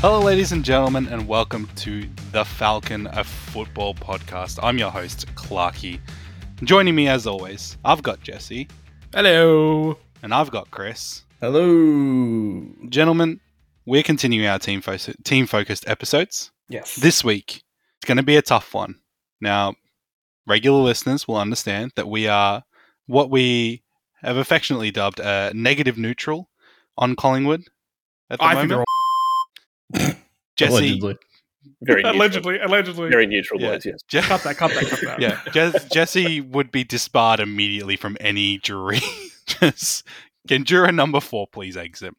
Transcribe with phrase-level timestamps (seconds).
[0.00, 4.58] Hello, ladies and gentlemen, and welcome to the Falcon of Football podcast.
[4.62, 6.00] I'm your host, Clarky.
[6.64, 8.66] Joining me, as always, I've got Jesse
[9.12, 9.98] Hello.
[10.22, 11.24] and I've got Chris.
[11.42, 12.64] Hello.
[12.88, 13.40] Gentlemen,
[13.84, 16.50] we're continuing our team fo- team focused episodes.
[16.70, 16.96] Yes.
[16.96, 17.62] This week,
[17.98, 18.94] it's going to be a tough one.
[19.42, 19.74] Now,
[20.46, 22.62] regular listeners will understand that we are
[23.06, 23.82] what we
[24.22, 26.48] have affectionately dubbed a negative neutral
[26.96, 27.64] on Collingwood
[28.30, 28.70] at the I think moment.
[28.70, 28.84] they're
[30.56, 31.16] Jesse, Allegedly.
[31.82, 32.16] Very neutral.
[32.16, 33.08] allegedly, allegedly.
[33.10, 33.68] Very neutral Yeah.
[33.70, 34.00] words, yes.
[34.08, 35.20] Je- cut that, cut that, cut that.
[35.20, 39.00] yeah, Jess, Jesse would be disbarred immediately from any jury.
[39.46, 40.06] Just
[40.48, 42.14] can juror number four please exit?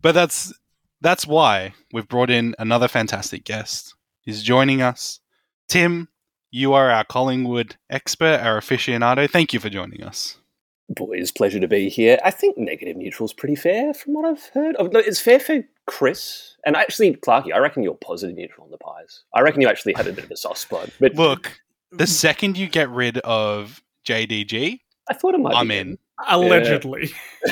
[0.00, 0.52] But that's
[1.00, 3.94] that's why we've brought in another fantastic guest.
[4.22, 5.20] He's joining us.
[5.68, 6.08] Tim,
[6.50, 9.28] you are our Collingwood expert, our aficionado.
[9.28, 10.38] Thank you for joining us.
[10.88, 12.18] Boys, pleasure to be here.
[12.24, 14.76] I think negative neutral is pretty fair from what I've heard.
[14.78, 16.56] Oh, no, It's fair for Chris.
[16.66, 19.22] And actually, Clarky, I reckon you're positive neutral on the pies.
[19.34, 20.90] I reckon you actually had a bit of a soft spot.
[21.00, 21.60] But Look,
[21.92, 25.98] the second you get rid of JDG, I thought it might I'm be in.
[26.28, 27.10] Allegedly.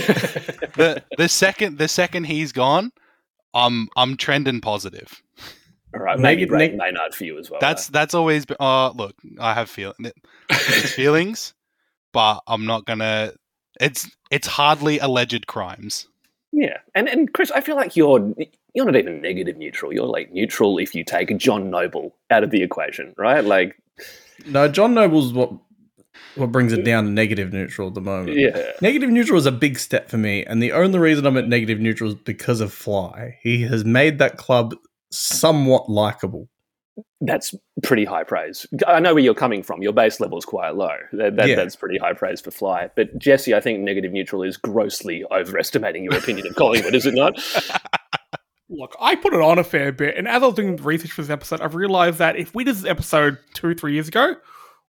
[0.76, 2.92] The the second the second he's gone,
[3.54, 5.20] I'm I'm trending positive.
[5.94, 7.58] All right, maybe Neg- Brayden neg- Maynard for you as well.
[7.60, 8.56] That's that's always been.
[8.60, 9.94] Uh, look, I have feel
[10.48, 11.54] it's feelings,
[12.12, 13.32] but I'm not gonna.
[13.80, 16.06] It's it's hardly alleged crimes.
[16.52, 16.78] yeah.
[16.94, 18.34] And and Chris, I feel like you're
[18.74, 19.92] you're not even negative neutral.
[19.92, 23.44] You're like neutral if you take John Noble out of the equation, right?
[23.44, 23.76] Like,
[24.46, 25.52] No, John Noble's what
[26.36, 28.36] what brings it down to negative neutral at the moment.
[28.38, 28.72] yeah.
[28.80, 31.80] Negative neutral is a big step for me, and the only reason I'm at negative
[31.80, 33.38] neutral is because of Fly.
[33.42, 34.74] He has made that club
[35.10, 36.48] somewhat likable.
[37.20, 38.66] That's pretty high praise.
[38.86, 39.82] I know where you're coming from.
[39.82, 40.96] Your base level is quite low.
[41.12, 41.54] That, that- Yeah.
[41.56, 42.90] That's pretty high praise for Fly.
[42.96, 47.14] But Jesse, I think negative neutral is grossly overestimating your opinion of Collingwood, is it
[47.14, 47.34] not?
[48.72, 51.22] Look, I put it on a fair bit, and as I was doing research for
[51.22, 54.38] this episode, I've realized that if we did this episode two, three years ago, it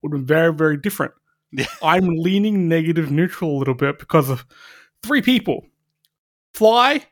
[0.04, 1.14] would have been very, very different.
[1.82, 4.46] I'm leaning negative neutral a little bit because of
[5.02, 5.66] three people
[6.54, 7.06] Fly,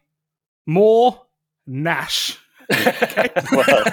[0.68, 1.26] Moore,
[1.66, 2.38] Nash.
[2.70, 3.84] well,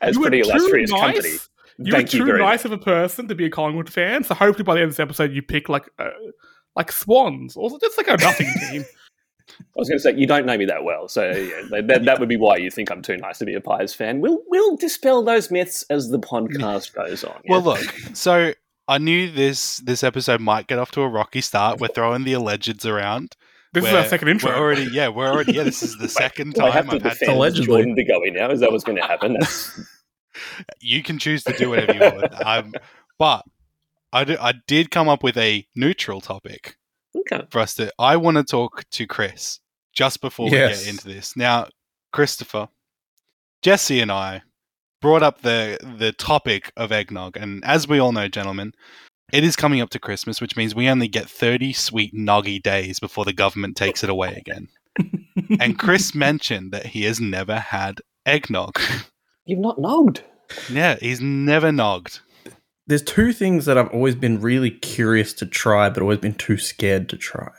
[0.00, 1.34] that's You were pretty too illustrious nice- company.
[1.76, 4.22] You Thank were you too very nice of a person to be a Collingwood fan,
[4.22, 6.10] so hopefully by the end of this episode you pick like uh,
[6.76, 8.84] like Swans or just like a nothing team.
[9.50, 12.04] I was going to say you don't know me that well, so yeah, that, that,
[12.04, 14.20] that would be why you think I'm too nice to be a Pies fan.
[14.20, 17.40] We'll we'll dispel those myths as the podcast goes on.
[17.48, 17.80] Well, look.
[18.14, 18.52] So
[18.86, 21.80] I knew this this episode might get off to a rocky start.
[21.80, 23.34] We're throwing the allegeds around.
[23.74, 24.50] This is We're- our second intro.
[24.50, 25.08] We're already yeah.
[25.08, 25.64] We're already yeah.
[25.64, 27.36] This is the second Do I have time to I've had defend to.
[27.36, 27.66] Allegedly.
[27.66, 28.50] Jordan De Goey now.
[28.50, 29.36] Is that what's going to happen?
[30.80, 32.32] You can choose to do whatever you want.
[32.44, 32.72] Um,
[33.18, 33.44] but
[34.12, 36.76] I did, I did come up with a neutral topic.
[37.16, 37.42] okay.
[37.50, 37.92] for us to.
[38.00, 39.60] I want to talk to Chris
[39.92, 41.36] just before we get into this.
[41.36, 41.68] Now,
[42.12, 42.68] Christopher,
[43.62, 44.42] Jesse, and I
[45.00, 48.72] brought up the the topic of eggnog, and as we all know, gentlemen,
[49.32, 53.00] it is coming up to Christmas, which means we only get thirty sweet noggy days
[53.00, 54.68] before the government takes it away again.
[55.60, 58.78] and Chris mentioned that he has never had eggnog.
[59.46, 60.22] You've not nogged.
[60.70, 62.20] yeah, he's never nogged.
[62.86, 66.58] There's two things that I've always been really curious to try, but always been too
[66.58, 67.50] scared to try.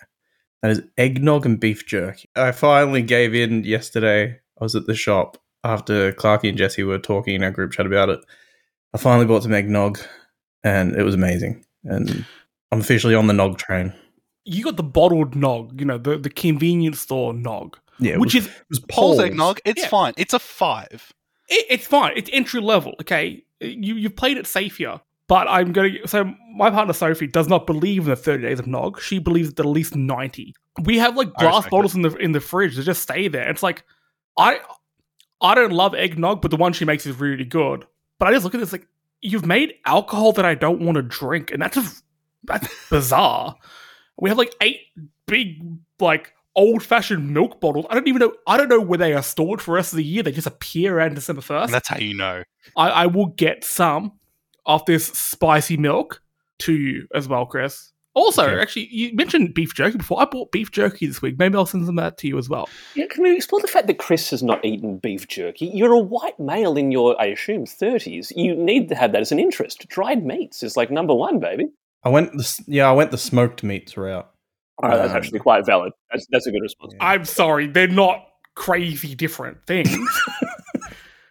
[0.61, 2.29] That is eggnog and beef jerky.
[2.35, 4.39] I finally gave in yesterday.
[4.59, 7.85] I was at the shop after Clarky and Jesse were talking in our group chat
[7.87, 8.19] about it.
[8.93, 9.99] I finally bought some eggnog,
[10.65, 11.63] and it was amazing.
[11.85, 12.25] And
[12.71, 13.93] I'm officially on the nog train.
[14.43, 18.47] you got the bottled nog, you know, the, the convenience store nog, Yeah, which was,
[18.47, 19.19] is was Paul's Paul's.
[19.21, 19.87] eggnog, it's Yeah.
[19.89, 20.13] fine.
[20.17, 21.13] It's a five.
[21.49, 22.11] it, it's fine.
[22.15, 22.93] It's entry level.
[23.01, 24.99] Okay, you you've played it safe here.
[25.27, 26.07] But I'm gonna.
[26.07, 29.01] So my partner Sophie does not believe in the 30 days of nog.
[29.01, 30.53] She believes it's at least 90.
[30.83, 33.49] We have like glass respect bottles in the in the fridge that just stay there.
[33.49, 33.83] It's like
[34.37, 34.59] I
[35.41, 37.85] I don't love eggnog, but the one she makes is really good.
[38.19, 38.87] But I just look at this like
[39.21, 42.03] you've made alcohol that I don't want to drink, and that's just
[42.43, 43.55] that's bizarre.
[44.17, 44.79] We have like eight
[45.27, 45.61] big
[45.99, 47.85] like old fashioned milk bottles.
[47.89, 48.33] I don't even know.
[48.47, 50.23] I don't know where they are stored for the rest of the year.
[50.23, 51.71] They just appear around December first.
[51.71, 52.43] That's how you know.
[52.77, 54.13] I, I will get some
[54.65, 56.21] of this spicy milk
[56.59, 57.91] to you as well, Chris.
[58.15, 58.61] Also, Okay.
[58.61, 60.21] actually, you mentioned beef jerky before.
[60.21, 61.37] I bought beef jerky this week.
[61.37, 62.67] Maybe I'll send some of that to you as well.
[62.95, 65.65] Yeah, can we explore the fact that Chris has not eaten beef jerky?
[65.67, 68.31] You're a white male in your, I assume, 30s.
[68.35, 69.87] You need to have that as an interest.
[69.89, 71.67] Dried meats is like number one, baby.
[72.03, 74.29] I went the yeah, I went the smoked meats route.
[74.81, 75.91] All right, that's Um, actually quite valid.
[76.11, 76.93] That's, that's a good response.
[76.99, 78.25] I'm sorry, they're not
[78.55, 79.89] crazy different things.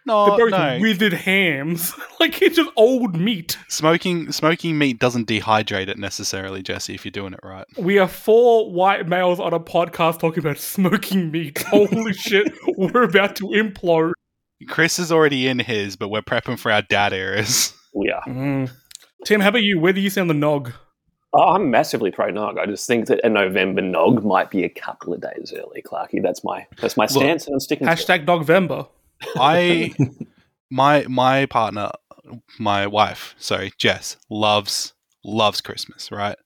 [0.05, 0.77] No, They're both no.
[0.79, 1.93] withered hams.
[2.19, 3.57] like it's just old meat.
[3.69, 6.93] Smoking smoking meat doesn't dehydrate it necessarily, Jesse.
[6.93, 7.65] If you're doing it right.
[7.77, 11.63] We are four white males on a podcast talking about smoking meat.
[11.63, 14.11] Holy shit, we're about to implode.
[14.67, 17.73] Chris is already in his, but we're prepping for our dad eras.
[17.93, 18.23] We are.
[18.23, 18.71] Mm.
[19.25, 19.79] Tim, how about you?
[19.79, 20.71] Where do you stand on the nog?
[21.33, 22.57] Oh, I'm massively pro nog.
[22.57, 26.21] I just think that a November nog might be a couple of days early, Clarky.
[26.21, 27.97] That's my that's my stance, and I'm sticking to it.
[27.97, 28.87] Hashtag Nogvember.
[29.35, 29.93] I
[30.71, 31.91] my my partner,
[32.59, 36.37] my wife, sorry, Jess loves loves Christmas, right?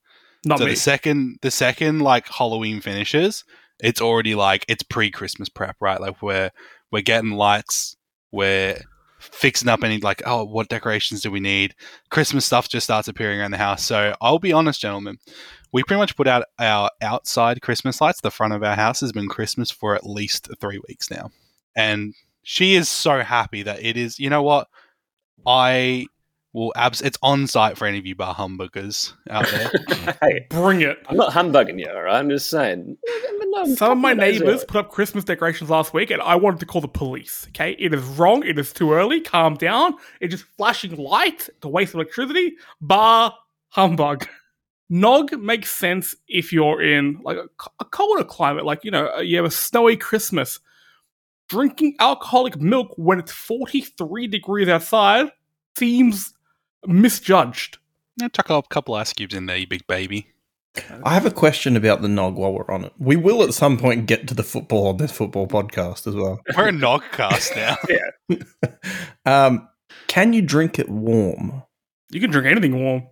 [0.46, 0.72] Not so me.
[0.72, 3.44] the second the second like Halloween finishes,
[3.80, 6.00] it's already like it's pre Christmas prep, right?
[6.00, 6.52] Like we're
[6.92, 7.98] we're getting lights,
[8.32, 8.82] we're
[9.20, 11.76] fixing up any like oh what decorations do we need?
[12.10, 13.84] Christmas stuff just starts appearing around the house.
[13.84, 15.18] So I'll be honest, gentlemen,
[15.74, 18.22] we pretty much put out our outside Christmas lights.
[18.22, 21.32] The front of our house has been Christmas for at least three weeks now,
[21.76, 22.14] and
[22.44, 24.20] she is so happy that it is.
[24.20, 24.68] You know what?
[25.46, 26.08] I
[26.54, 27.02] will abs.
[27.02, 29.72] It's on site for any of you bar humbuggers out there.
[30.22, 30.98] hey, Bring it.
[31.08, 32.20] I'm not humbugging you, all right?
[32.20, 32.98] I'm just saying.
[33.42, 36.66] November Some of my neighbors put up Christmas decorations last week, and I wanted to
[36.66, 37.46] call the police.
[37.50, 38.46] Okay, it is wrong.
[38.46, 39.22] It is too early.
[39.22, 39.96] Calm down.
[40.22, 42.54] It's just flashing lights to waste electricity.
[42.82, 43.34] Bar
[43.70, 44.28] humbug.
[44.92, 47.48] Nog makes sense if you're in like a,
[47.80, 50.60] a colder climate, like you know you have a snowy Christmas.
[51.50, 55.32] Drinking alcoholic milk when it's 43 degrees outside
[55.78, 56.34] seems
[56.86, 57.78] misjudged.
[58.18, 60.28] Yeah, chuck a couple ice cubes in there, you big baby.
[61.04, 62.94] I have a question about the nog while we're on it.
[63.00, 66.40] We will at some point get to the football on this football podcast as well.
[66.56, 68.38] We're a nogcast now.
[69.26, 69.68] Um,
[70.08, 71.64] can you drink it warm?
[72.12, 73.04] You can drink anything warm.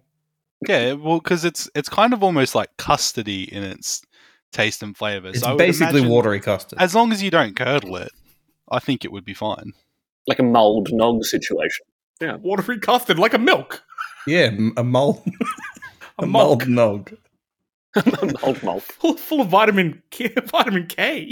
[0.67, 4.01] yeah, well, because it's it's kind of almost like custody in its
[4.51, 5.29] taste and flavor.
[5.29, 6.79] It's so basically imagine watery custard.
[6.79, 8.11] As long as you don't curdle it,
[8.71, 9.73] I think it would be fine.
[10.27, 11.85] like a mold nog situation.
[12.21, 13.83] Yeah, watery custard, like a milk.
[14.25, 15.21] yeah, m- a mold,
[16.19, 16.31] A, a milk.
[16.31, 17.13] mold nog.
[18.43, 18.83] mold mold.
[18.83, 21.31] full, full of vitamin K, vitamin K.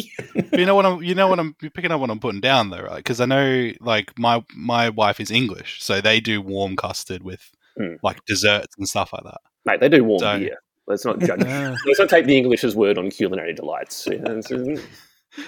[0.54, 2.70] You know what I'm you know what I'm you're picking up what I'm putting down
[2.70, 2.98] though, right?
[2.98, 7.52] Because I know like my my wife is English, so they do warm custard with
[7.78, 7.98] Mm.
[8.04, 9.42] like desserts and stuff like that.
[9.66, 10.60] Mate, they do warm So- beer.
[10.88, 11.42] Let's not judge.
[11.86, 14.08] Let's not take the English's word on culinary delights.
[14.08, 14.82] You know, it's-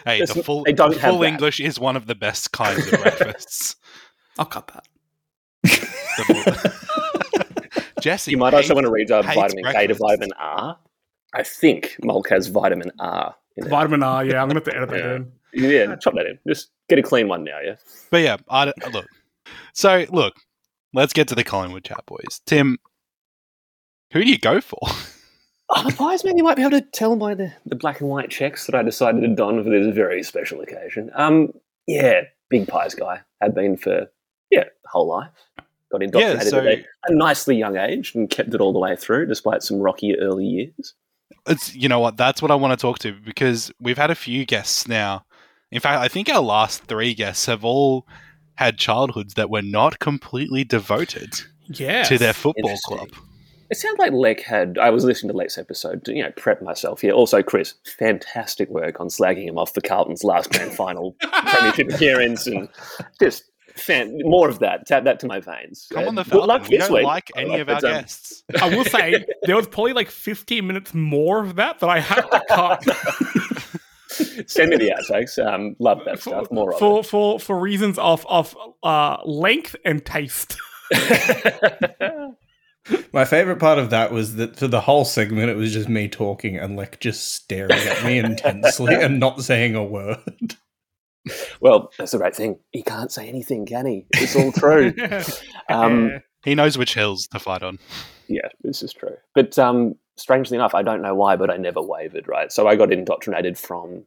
[0.06, 1.24] Hey, Listen, the full they don't the full.
[1.24, 3.76] English is one of the best kinds of breakfasts.
[4.40, 4.86] I'll cut that.
[8.02, 10.78] Jesse, you might also want to read uh, hates vitamin K to vitamin R.
[11.34, 13.68] I think milk has vitamin R in.
[13.70, 15.16] Vitamin R, yeah, I'm gonna have to edit that Yeah.
[15.16, 15.32] in.
[15.90, 16.38] Yeah, chop that in.
[16.48, 17.76] Just get a clean one now, yeah?
[18.12, 19.08] But yeah, I don't- look.
[19.74, 20.36] So look,
[20.94, 22.42] let's get to the Collingwood chat, boys.
[22.46, 22.78] Tim,
[24.14, 24.80] who do you go for?
[25.70, 28.10] Oh, the pies, man, you might be able to tell by the, the black and
[28.10, 31.12] white checks that I decided to don for this very special occasion.
[31.16, 31.52] Um,
[31.88, 33.20] yeah, big pies guy.
[33.42, 34.08] Have been for,
[34.50, 35.30] yeah, whole life.
[35.92, 38.96] Got indoctrinated so- at a, a nicely young age and kept it all the way
[38.96, 40.94] through despite some rocky early years.
[41.46, 42.18] It's you know what?
[42.18, 45.26] That's what I want to talk to because we've had a few guests now.
[45.72, 48.06] In fact, I think our last three guests have all
[48.56, 51.30] had childhoods that were not completely devoted
[51.68, 52.04] Yeah.
[52.04, 53.10] to their football club.
[53.70, 54.78] It sounds like Lek had.
[54.78, 57.12] I was listening to Lek's episode to you know prep myself here.
[57.12, 62.48] Also, Chris, fantastic work on slagging him off for Carlton's last grand final premiership appearance,
[62.48, 62.70] and
[63.20, 63.44] just
[63.76, 64.86] fan, more of that.
[64.88, 65.88] Tap that to my veins.
[65.92, 66.48] Come Uh, on, the good Falcon.
[66.48, 67.06] luck We this don't week.
[67.06, 68.44] like any of our But, um, guests.
[68.62, 72.22] I will say there was probably like 15 minutes more of that that I had
[72.22, 72.84] to cut
[74.48, 75.38] Send me the outtakes.
[75.46, 76.52] Um, love that for, stuff.
[76.52, 80.58] More of for, for for reasons of of uh, length and taste.
[82.90, 83.14] it.
[83.14, 86.08] My favorite part of that was that for the whole segment, it was just me
[86.08, 90.56] talking and like just staring at me intensely and not saying a word.
[91.62, 92.58] well, that's the right thing.
[92.72, 94.06] He can't say anything, can he?
[94.12, 94.94] It's all true.
[95.70, 97.78] Um, He knows which hills to fight on.
[98.30, 99.18] Yeah, this is true.
[99.36, 102.54] But um, strangely enough, I don't know why, but I never wavered, right?
[102.54, 104.04] So I got indoctrinated from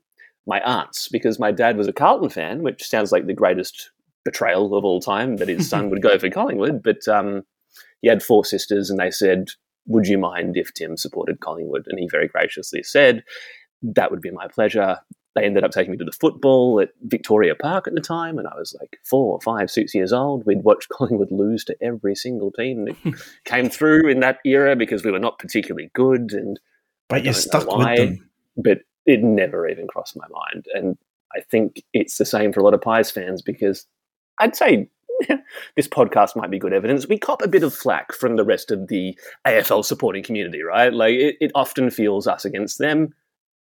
[0.46, 3.90] my aunts because my dad was a Carlton fan, which sounds like the greatest
[4.25, 6.82] betrayal of all time that his son would go for Collingwood.
[6.82, 7.44] But um,
[8.02, 9.49] he had four sisters, and they said,
[9.87, 11.87] Would you mind if Tim supported Collingwood?
[11.88, 13.25] And he very graciously said,
[13.83, 14.99] That would be my pleasure.
[15.37, 18.49] They ended up taking me to the football at Victoria Park at the time, and
[18.49, 20.45] I was like four, five, six years old.
[20.45, 22.97] We'd watched Collingwood lose to every single team that
[23.45, 26.59] came through in that era because we were not particularly good, and
[27.09, 27.92] But you're stuck why.
[27.92, 28.30] with them.
[28.57, 30.66] but it never even crossed my mind.
[30.75, 30.99] And
[31.35, 33.87] I think it's the same for a lot of Pies fans because
[34.40, 34.88] I'd say
[35.77, 37.07] this podcast might be good evidence.
[37.09, 40.93] We cop a bit of flack from the rest of the AFL supporting community, right?
[40.93, 43.15] Like it, it often feels us against them.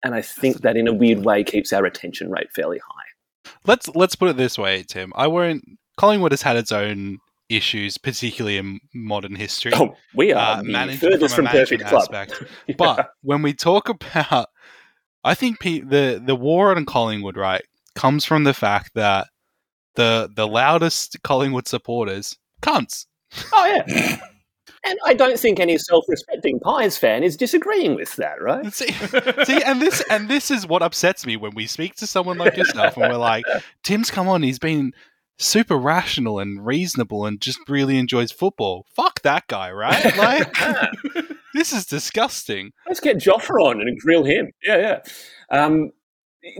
[0.02, 3.50] And I think that in a weird way keeps our retention rate fairly high.
[3.66, 5.12] let's let's put it this way, Tim.
[5.14, 5.64] I won't.
[5.98, 7.18] Collingwood has had its own
[7.50, 9.72] issues, particularly in modern history.
[9.74, 12.02] Oh, we are uh, managed furthest from from a perfect club.
[12.02, 12.42] aspect.
[12.66, 12.74] Yeah.
[12.78, 14.48] But when we talk about,
[15.24, 17.62] I think pe- the the war on Collingwood, right,
[17.94, 19.26] comes from the fact that
[19.94, 23.06] the the loudest Collingwood supporters cunts.
[23.52, 24.18] oh yeah.
[24.82, 28.72] And I don't think any self-respecting Pies fan is disagreeing with that, right?
[28.72, 28.90] See,
[29.44, 32.56] see, and this and this is what upsets me when we speak to someone like
[32.56, 33.44] yourself, and we're like,
[33.82, 34.94] Tim's come on, he's been
[35.38, 38.86] super rational and reasonable, and just really enjoys football.
[38.94, 40.16] Fuck that guy, right?
[40.16, 40.54] Like,
[41.52, 42.72] this is disgusting.
[42.86, 44.50] Let's get Joffa on and grill him.
[44.62, 45.00] Yeah, yeah.
[45.50, 45.90] Um,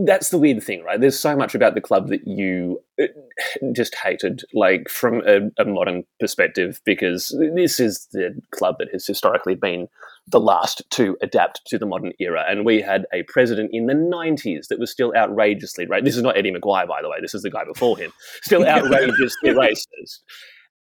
[0.05, 1.01] that's the weird thing, right?
[1.01, 3.07] There's so much about the club that you uh,
[3.73, 9.07] just hated, like from a, a modern perspective, because this is the club that has
[9.07, 9.89] historically been
[10.27, 12.45] the last to adapt to the modern era.
[12.49, 16.05] And we had a president in the 90s that was still outrageously right.
[16.05, 17.17] This is not Eddie McGuire, by the way.
[17.21, 18.13] This is the guy before him.
[18.43, 20.21] Still outrageously racist.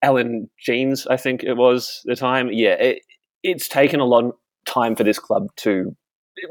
[0.01, 2.49] Alan Jeans, I think it was the time.
[2.51, 2.99] Yeah, it,
[3.41, 4.33] it's taken a long
[4.65, 5.95] time for this club to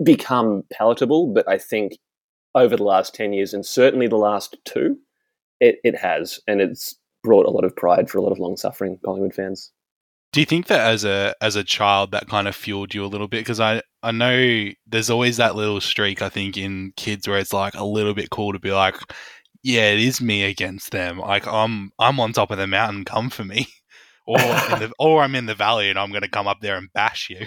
[0.03, 1.93] become palatable, but I think
[2.55, 4.99] over the last 10 years and certainly the last two,
[5.61, 6.41] it, it has.
[6.47, 9.73] And it's brought a lot of pride for a lot of long suffering Collingwood fans.
[10.33, 13.07] Do you think that as a as a child that kind of fueled you a
[13.07, 13.41] little bit?
[13.41, 17.53] Because I I know there's always that little streak I think in kids where it's
[17.53, 18.97] like a little bit cool to be like,
[19.63, 21.19] yeah, it is me against them.
[21.19, 23.67] Like I'm I'm on top of the mountain, come for me,
[24.27, 26.93] or the, or I'm in the valley and I'm going to come up there and
[26.95, 27.47] bash you.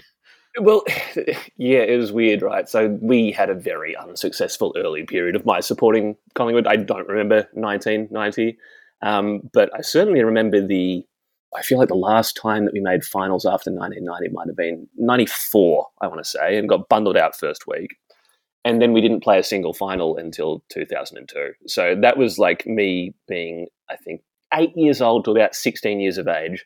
[0.59, 0.83] Well,
[1.57, 2.67] yeah, it was weird, right?
[2.67, 6.67] So we had a very unsuccessful early period of my supporting Collingwood.
[6.67, 8.57] I don't remember 1990,
[9.01, 11.05] um, but I certainly remember the.
[11.55, 14.89] I feel like the last time that we made finals after 1990 might have been
[14.97, 17.95] 94, I want to say, and got bundled out first week.
[18.65, 21.53] And then we didn't play a single final until 2002.
[21.67, 24.21] So that was like me being, I think,
[24.53, 26.65] eight years old to about 16 years of age,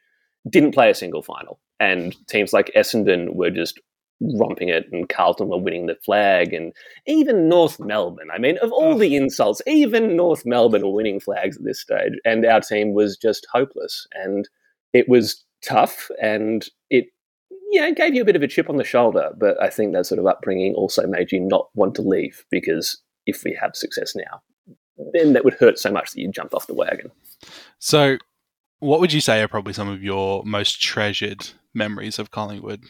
[0.49, 1.59] didn't play a single final.
[1.79, 3.79] And teams like Essendon were just
[4.21, 6.73] romping it, and Carlton were winning the flag, and
[7.07, 8.29] even North Melbourne.
[8.33, 12.13] I mean, of all the insults, even North Melbourne were winning flags at this stage,
[12.25, 14.07] and our team was just hopeless.
[14.13, 14.47] And
[14.93, 17.05] it was tough, and it
[17.71, 19.29] yeah, it gave you a bit of a chip on the shoulder.
[19.37, 22.99] But I think that sort of upbringing also made you not want to leave because
[23.25, 24.41] if we have success now,
[25.13, 27.11] then that would hurt so much that you jumped off the wagon.
[27.77, 28.17] So,
[28.79, 32.83] what would you say are probably some of your most treasured memories of Collingwood?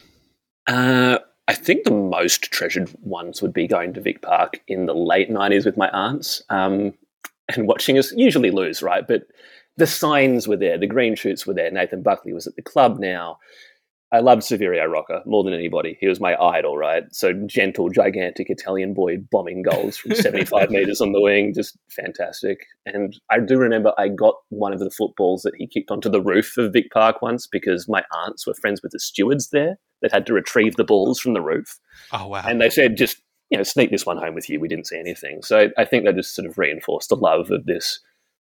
[0.66, 1.18] Uh,
[1.48, 5.30] I think the most treasured ones would be going to Vic Park in the late
[5.30, 6.94] 90s with my aunts um,
[7.54, 9.06] and watching us usually lose, right?
[9.06, 9.24] But
[9.76, 11.70] the signs were there, the green shoots were there.
[11.70, 13.38] Nathan Buckley was at the club now.
[14.12, 15.96] I loved Saverio Rocca more than anybody.
[16.00, 17.04] He was my idol, right?
[17.12, 22.66] So gentle, gigantic Italian boy bombing goals from 75 meters on the wing, just fantastic.
[22.86, 26.22] And I do remember I got one of the footballs that he kicked onto the
[26.22, 30.12] roof of Vic Park once because my aunts were friends with the stewards there that
[30.12, 31.78] had to retrieve the balls from the roof.
[32.12, 32.42] Oh wow!
[32.46, 34.58] And they said, just, you know, sneak this one home with you.
[34.58, 35.42] We didn't see anything.
[35.42, 38.00] So I think that just sort of reinforced the love of this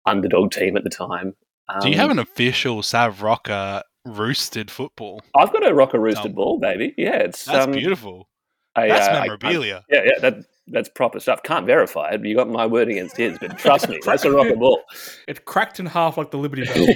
[0.06, 1.34] underdog team at the time.
[1.68, 5.22] Um, Do you have an official Sav Rocca roosted football?
[5.36, 6.94] I've got a Rocca roosted Um, ball, baby.
[6.96, 8.28] Yeah, it's That's um, beautiful.
[8.76, 9.84] I, That's uh, I- I- memorabilia.
[9.90, 11.42] yeah, yeah, that that's proper stuff.
[11.42, 12.24] Can't verify it.
[12.24, 14.82] You got my word against his, but trust me, that's a Rocca ball.
[15.26, 16.86] It cracked in half like the Liberty Bell.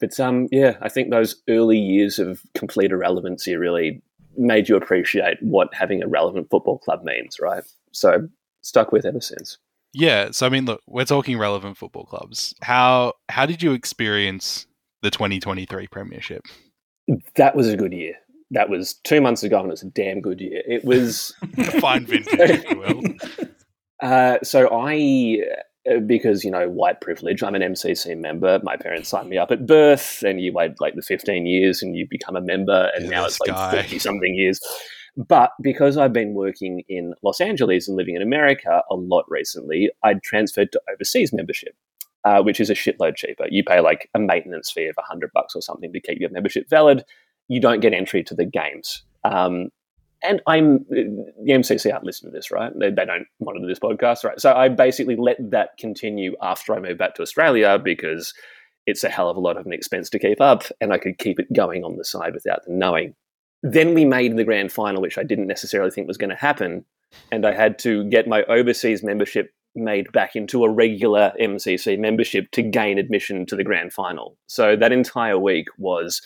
[0.00, 4.02] but um, yeah, I think those early years of complete irrelevancy really
[4.36, 7.64] made you appreciate what having a relevant football club means, right?
[7.92, 8.28] So
[8.60, 9.58] stuck with ever since.
[9.96, 10.30] Yeah.
[10.30, 12.54] So I mean, look, we're talking relevant football clubs.
[12.62, 14.66] How how did you experience
[15.02, 16.42] the 2023 Premiership?
[17.36, 18.14] That was a good year.
[18.50, 20.62] That was two months ago, and it's a damn good year.
[20.66, 23.02] It was a Fine vintage, if you will.
[24.02, 25.38] Uh, so I,
[25.90, 28.60] uh, because you know white privilege, I'm an MCC member.
[28.62, 31.96] My parents signed me up at birth, and you wait like the 15 years, and
[31.96, 33.72] you become a member, and Yeah, now it's like.
[33.72, 34.60] 40 something years.
[35.16, 39.90] But because I've been working in Los Angeles and living in America a lot recently,
[40.02, 41.74] I'd transferred to overseas membership.
[42.24, 43.46] Uh, which is a shitload cheaper.
[43.48, 46.68] You pay like a maintenance fee of hundred bucks or something to keep your membership
[46.68, 47.04] valid.
[47.46, 49.04] You don't get entry to the games.
[49.22, 49.68] Um,
[50.24, 52.72] and I'm the MCC aren't listening to this, right?
[52.76, 54.40] They, they don't monitor this podcast, right?
[54.40, 58.34] So I basically let that continue after I moved back to Australia because
[58.86, 61.18] it's a hell of a lot of an expense to keep up, and I could
[61.18, 63.14] keep it going on the side without them knowing.
[63.72, 66.84] Then we made the grand final, which I didn't necessarily think was going to happen,
[67.32, 72.50] and I had to get my overseas membership made back into a regular MCC membership
[72.52, 74.36] to gain admission to the grand final.
[74.46, 76.22] So that entire week was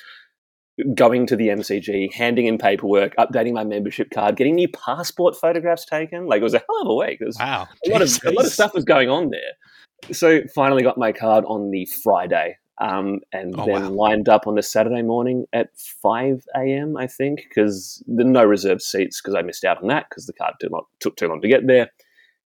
[0.95, 5.85] going to the MCG, handing in paperwork, updating my membership card, getting new passport photographs
[5.85, 6.27] taken.
[6.27, 7.21] Like it was a hell of a week.
[7.39, 7.69] Wow.
[7.87, 10.13] a lot of a lot of stuff was going on there.
[10.13, 13.91] So finally got my card on the Friday, um, and Oh, then wow.
[13.91, 16.97] lined up on the Saturday morning at five a.m.
[16.97, 20.33] I think because the no reserved seats because I missed out on that because the
[20.33, 21.91] card too long, took too long to get there.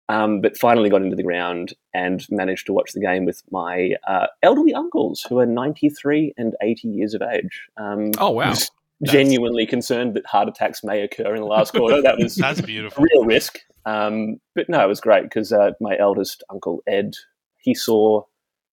[0.08, 3.94] Um, but finally got into the ground and managed to watch the game with my
[4.08, 7.64] uh, elderly uncles who are 93 and 80 years of age.
[7.78, 8.52] Um, Oh wow.
[8.52, 8.70] was
[9.04, 12.04] genuinely concerned that heart attacks may occur in the last quarter.
[12.04, 13.04] That was That's beautiful.
[13.04, 13.60] real risk.
[13.88, 17.16] Um, but no, it was great because uh, my eldest uncle Ed,
[17.58, 18.24] he saw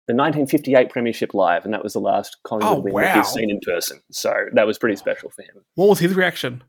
[0.09, 3.51] the 1958 Premiership live, and that was the last Collingwood Oh, win that he's seen
[3.51, 4.01] in person.
[4.11, 5.63] So that was pretty special for him.
[5.77, 6.65] What was his reaction?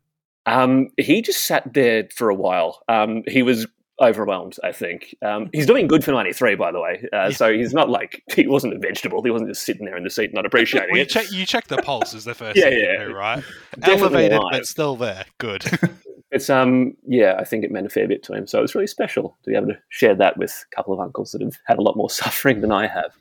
[0.46, 2.82] Um, he just sat there for a while.
[2.88, 3.66] Um, he was
[4.02, 5.14] overwhelmed, I think.
[5.22, 7.04] Um, he's doing good for 93, by the way.
[7.14, 7.30] Uh, Yeah.
[7.32, 9.22] So he's not like, he wasn't a vegetable.
[9.24, 11.10] He wasn't just sitting there in the seat not appreciating Well, you it.
[11.10, 13.04] check you check the pulse is the first Yeah, thing you yeah.
[13.06, 13.44] do, right?
[13.78, 14.52] Definitely Elevated, alive.
[14.54, 15.26] but still there.
[15.38, 15.66] Good.
[16.32, 18.46] It's um yeah, I think it meant a fair bit to him.
[18.48, 21.00] So it was really special to be able to share that with a couple of
[21.00, 23.12] uncles that have had a lot more suffering than I have.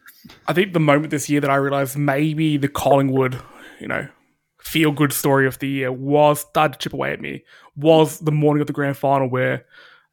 [0.46, 3.40] I think the moment this year that I realized maybe the Collingwood,
[3.80, 4.08] you know,
[4.60, 7.44] feel good story of the year was started to chip away at me
[7.76, 9.64] was the morning of the grand final where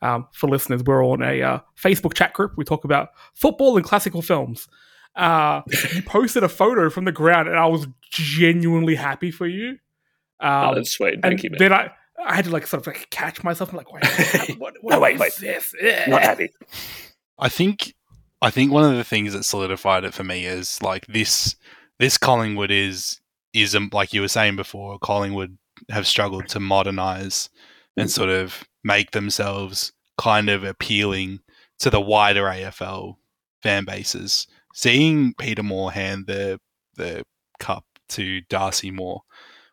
[0.02, 3.86] um, for listeners we're on a uh, Facebook chat group we talk about football and
[3.86, 4.68] classical films.
[5.16, 5.62] Uh,
[5.94, 9.78] you posted a photo from the ground and I was genuinely happy for you.
[10.40, 11.22] Um, oh, that's sweet.
[11.22, 11.60] Thank you, man.
[11.60, 11.92] then I
[12.24, 13.72] I had to like sort of like catch myself.
[13.72, 14.04] I'm like, wait,
[14.58, 15.34] what, what No, wait, is wait.
[15.40, 15.74] this?
[16.08, 16.50] Not happy.
[17.38, 17.94] I think
[18.42, 21.56] I think one of the things that solidified it for me is like this
[22.00, 23.20] this Collingwood is
[23.54, 25.58] is um, like you were saying before, Collingwood
[25.90, 27.50] have struggled to modernize
[27.98, 31.40] and sort of make themselves kind of appealing
[31.80, 33.16] to the wider AFL
[33.64, 34.48] fan bases.
[34.74, 36.60] Seeing Peter Moore hand the
[36.96, 37.24] the
[37.60, 39.22] cup to Darcy Moore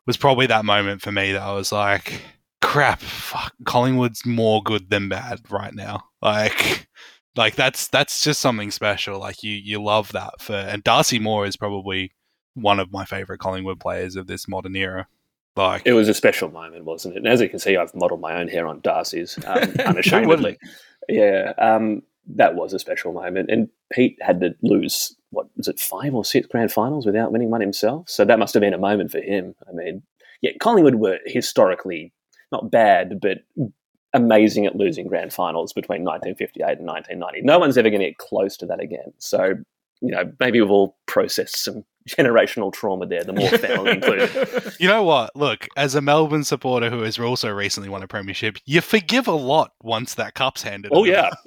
[0.07, 2.23] was probably that moment for me that I was like,
[2.61, 6.05] crap, fuck, Collingwood's more good than bad right now.
[6.21, 6.89] Like
[7.37, 9.19] like that's that's just something special.
[9.19, 12.13] Like you you love that for and Darcy Moore is probably
[12.55, 15.07] one of my favorite Collingwood players of this modern era.
[15.57, 17.19] Like It was a special moment, wasn't it?
[17.19, 20.59] And as you can see, I've modelled my own hair on Darcy's um, unashamedly.
[21.09, 22.03] Yeah, um,
[22.35, 23.51] that was a special moment.
[23.51, 27.51] And Pete had to lose, what was it, five or six grand finals without winning
[27.51, 28.09] one himself?
[28.09, 29.55] So that must have been a moment for him.
[29.69, 30.03] I mean,
[30.43, 32.13] yeah, Collingwood were historically
[32.51, 33.39] not bad, but
[34.13, 37.43] amazing at losing grand finals between 1958 and 1990.
[37.43, 39.13] No one's ever going to get close to that again.
[39.19, 39.55] So,
[40.03, 44.29] you know, maybe we've all processed some generational trauma there, the more family included.
[44.81, 45.35] You know what?
[45.37, 49.33] Look, as a Melbourne supporter who has also recently won a premiership, you forgive a
[49.33, 50.91] lot once that cup's handed.
[50.93, 51.31] Oh yeah.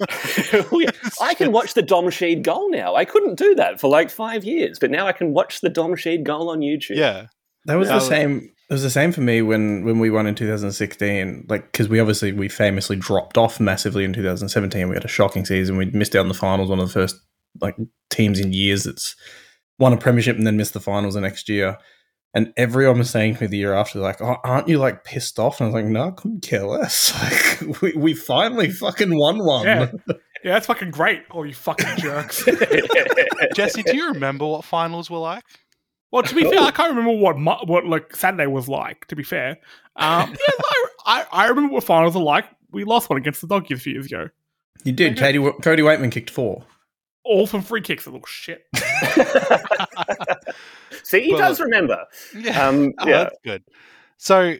[0.72, 0.90] oh yeah.
[1.20, 2.94] I can watch the Dom Sheed goal now.
[2.94, 5.92] I couldn't do that for like five years, but now I can watch the Dom
[5.92, 6.96] Sheed goal on YouTube.
[6.96, 7.26] yeah.
[7.66, 7.98] That was Yeah.
[7.98, 8.52] the um, same.
[8.68, 11.46] It was the same for me when when we won in 2016.
[11.48, 14.88] Like because we obviously we famously dropped off massively in 2017.
[14.88, 15.76] We had a shocking season.
[15.76, 16.68] We missed out on the finals.
[16.70, 17.16] One of the first
[17.60, 17.76] like
[18.10, 19.16] teams in years that's
[19.78, 21.78] won a premiership and then missed the finals the next year.
[22.34, 25.38] And everyone was saying to me the year after, like, oh, "Aren't you like pissed
[25.38, 27.12] off?" And I was like, "No, I couldn't care less.
[27.62, 29.90] Like, we, we finally fucking won one." Yeah.
[30.44, 31.22] Yeah, that's fucking great.
[31.32, 32.44] All you fucking jerks.
[33.54, 35.42] Jesse, do you remember what finals were like?
[36.12, 39.06] Well, to be fair, I can't remember what mu- what like Saturday was like.
[39.06, 39.56] To be fair,
[39.96, 42.44] um, yeah, I, I I remember what finals are like.
[42.70, 44.28] We lost one against the Doggies a few years ago,
[44.84, 45.16] You did.
[45.16, 46.64] Katie, Cody Weightman kicked four.
[47.26, 48.06] All from free kicks.
[48.06, 48.64] A little shit.
[51.02, 52.04] See, he Well, does remember.
[52.36, 52.66] Yeah.
[52.68, 53.24] Um, Oh, yeah.
[53.24, 53.64] that's good.
[54.18, 54.56] So,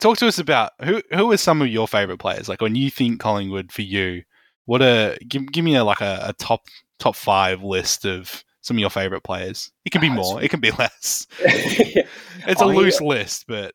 [0.00, 2.48] talk to us about who who are some of your favorite players?
[2.48, 4.22] Like when you think Collingwood for you,
[4.66, 6.66] what a give give me a, like a, a top
[6.98, 9.70] top five list of some of your favorite players.
[9.84, 11.26] It can be Oh, more, it can be less.
[11.40, 12.08] it's
[12.46, 13.74] It's a loose list, but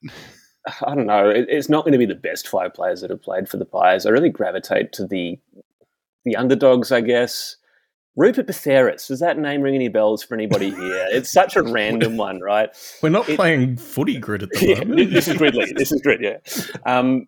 [0.85, 1.29] I don't know.
[1.29, 3.65] It, it's not going to be the best five players that have played for the
[3.65, 4.05] Pies.
[4.05, 5.39] I really gravitate to the
[6.25, 7.57] the underdogs, I guess.
[8.15, 9.07] Rupert Betheras.
[9.07, 11.07] Does that name ring any bells for anybody here?
[11.11, 12.69] It's such a random one, right?
[13.01, 15.11] We're not It- playing footy grid at the Yeah, moment.
[15.11, 15.73] this is Gridley.
[15.75, 16.37] This is Grid, yeah.
[16.85, 17.27] Um,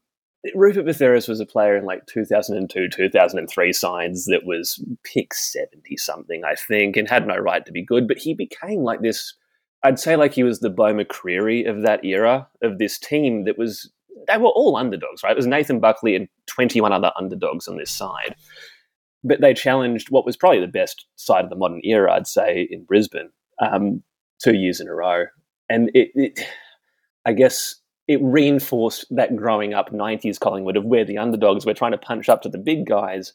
[0.53, 6.43] Rupert Betheras was a player in like 2002, 2003 signs that was pick 70 something,
[6.45, 8.07] I think, and had no right to be good.
[8.07, 9.33] But he became like this,
[9.83, 13.57] I'd say like he was the Beau McCreery of that era, of this team that
[13.57, 13.91] was,
[14.27, 15.31] they were all underdogs, right?
[15.31, 18.35] It was Nathan Buckley and 21 other underdogs on this side.
[19.25, 22.67] But they challenged what was probably the best side of the modern era, I'd say,
[22.69, 24.03] in Brisbane, um,
[24.41, 25.25] two years in a row.
[25.67, 26.39] And it, it
[27.25, 27.75] I guess
[28.07, 32.29] it reinforced that growing up 90s Collingwood of where the underdogs were trying to punch
[32.29, 33.33] up to the big guys.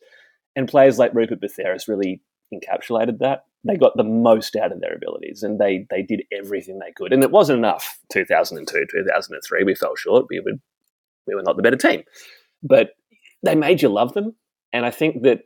[0.55, 2.23] And players like Rupert Betheras really
[2.55, 3.45] encapsulated that.
[3.65, 7.13] they got the most out of their abilities and they they did everything they could.
[7.13, 9.65] And it wasn't enough 2002, 2003.
[9.65, 10.27] We fell short.
[10.31, 10.61] We would
[11.27, 12.05] we were not the better team.
[12.63, 12.91] But
[13.43, 14.35] they made you love them.
[14.73, 15.43] And I think that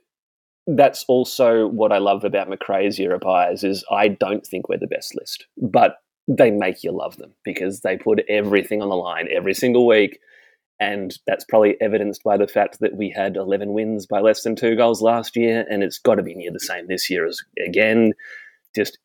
[0.67, 4.87] that's also what I love about McRae's Europe Eyes is I don't think we're the
[4.87, 5.97] best list, but
[6.27, 10.19] they make you love them because they put everything on the line every single week.
[10.81, 14.57] And that's probably evidenced by the fact that we had 11 wins by less than
[14.57, 15.65] two goals last year.
[15.71, 18.13] And it's got to be near the same this year as again.
[18.75, 18.99] Just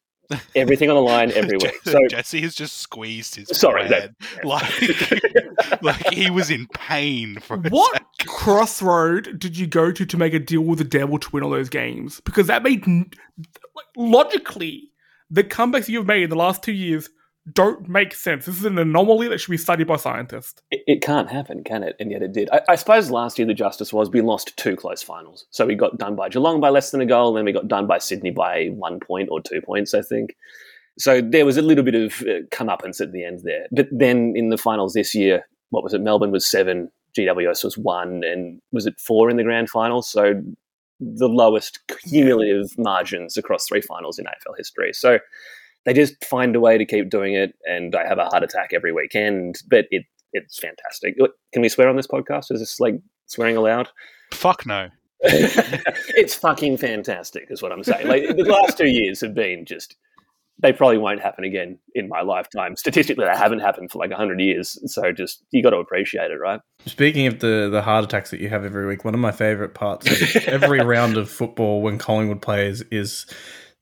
[0.55, 1.79] everything on the line every week.
[1.83, 4.15] So Jesse has just squeezed his Sorry, forehead.
[4.43, 7.98] like like he was in pain for What sec.
[8.27, 11.49] Crossroad did you go to to make a deal with the devil to win all
[11.49, 12.21] those games?
[12.21, 14.91] Because that made like, logically
[15.29, 17.09] the comebacks you've made in the last two years
[17.53, 18.45] don't make sense.
[18.45, 20.61] This is an anomaly that should be studied by scientists.
[20.71, 21.95] it, it can't happen, can it?
[21.99, 22.49] And yet it did.
[22.51, 25.45] I, I suppose last year the justice was we lost two close finals.
[25.49, 27.67] So we got done by Geelong by less than a goal, and then we got
[27.67, 30.35] done by Sydney by one point or two points, I think.
[30.97, 33.67] So there was a little bit of uh, comeuppance at the end there.
[33.71, 36.01] But then in the finals this year, what was it?
[36.01, 40.01] Melbourne was seven, GWS was one, and was it four in the grand final?
[40.01, 40.41] So
[40.99, 41.79] the lowest
[42.09, 44.91] cumulative margins across three finals in AFL history.
[44.93, 45.19] So
[45.85, 48.71] they just find a way to keep doing it, and I have a heart attack
[48.73, 49.61] every weekend.
[49.69, 50.03] But it
[50.33, 51.17] it's fantastic.
[51.53, 52.51] Can we swear on this podcast?
[52.51, 53.89] Is this like swearing aloud?
[54.31, 54.89] Fuck no.
[55.21, 58.07] it's fucking fantastic, is what I'm saying.
[58.07, 59.95] Like the last two years have been just.
[60.61, 62.75] They probably won't happen again in my lifetime.
[62.77, 64.77] Statistically, they haven't happened for like hundred years.
[64.91, 66.61] So just you got to appreciate it, right?
[66.85, 69.73] Speaking of the the heart attacks that you have every week, one of my favorite
[69.73, 73.25] parts of every round of football when Collingwood plays is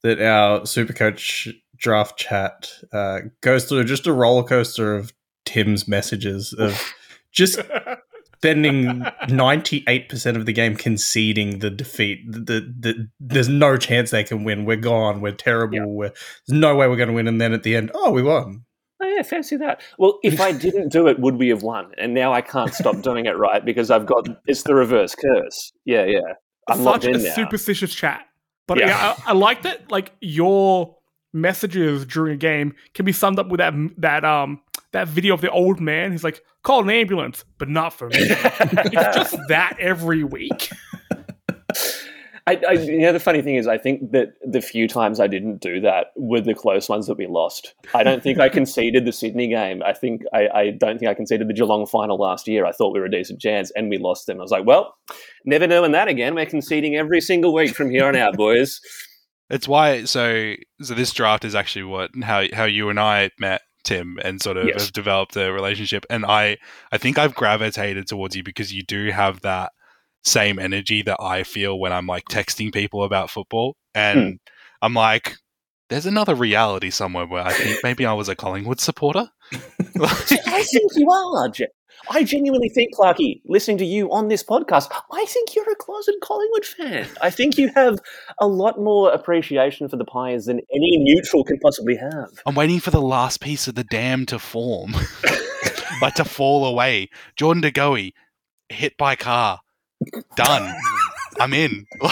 [0.04, 5.14] that our super coach draft chat uh, goes through just a roller coaster of
[5.46, 6.94] Tim's messages of
[7.32, 7.60] just
[8.38, 12.20] spending ninety eight percent of the game conceding the defeat.
[12.32, 14.66] The, the, the, there's no chance they can win.
[14.66, 15.22] We're gone.
[15.22, 15.76] We're terrible.
[15.78, 15.86] Yeah.
[15.86, 16.10] We're,
[16.48, 17.28] there's no way we're going to win.
[17.28, 18.64] And then at the end, oh, we won.
[19.02, 19.82] Oh yeah, fancy that.
[20.00, 21.92] Well, if I didn't do it, would we have won?
[21.98, 23.64] And now I can't stop doing it, right?
[23.64, 25.72] Because I've got it's the reverse curse.
[25.86, 26.20] Yeah, yeah.
[26.70, 27.34] I'm locked Such a now.
[27.34, 28.26] superstitious chat.
[28.68, 28.88] But Yeah.
[28.88, 29.90] yeah, I, I like that.
[29.92, 30.97] Like your
[31.42, 35.42] messages during a game can be summed up with that that um that video of
[35.42, 36.12] the old man.
[36.12, 40.70] He's like, "Call an ambulance, but not for me." it's just that every week.
[42.48, 45.28] I, I, you know, the funny thing is, I think that the few times I
[45.28, 47.76] didn't do that were the close ones that we lost.
[47.94, 49.84] I don't think I conceded the Sydney game.
[49.84, 52.66] I think I, I don't think I conceded the Geelong final last year.
[52.66, 54.40] I thought we were a decent chance, and we lost them.
[54.40, 54.96] I was like, well,
[55.44, 56.36] never knowing that again.
[56.36, 58.80] We're conceding every single week from here on out, boys.
[59.50, 63.62] It's why so so this draft is actually what how how you and I met
[63.84, 64.84] Tim and sort of Yes.
[64.84, 66.58] have developed a relationship and I
[66.92, 69.72] I think I've gravitated towards you because you do have that
[70.24, 74.32] same energy that I feel when I'm like texting people about football and hmm.
[74.82, 75.38] I'm like
[75.90, 79.30] there's another reality somewhere where I think maybe I was a Collingwood supporter.
[79.54, 81.48] I think you are.
[81.50, 81.68] Je-
[82.10, 86.16] I genuinely think, Clarky, listening to you on this podcast, I think you're a closet
[86.22, 87.08] Collingwood fan.
[87.22, 88.00] I think you have
[88.40, 92.30] a lot more appreciation for the Pies than any neutral can possibly have.
[92.46, 94.96] I'm waiting for the last piece of the dam to form,
[96.00, 97.10] but to fall away.
[97.36, 98.14] Jordan De Goey
[98.70, 99.62] hit by car,
[100.36, 100.76] done.
[101.40, 101.86] I'm in.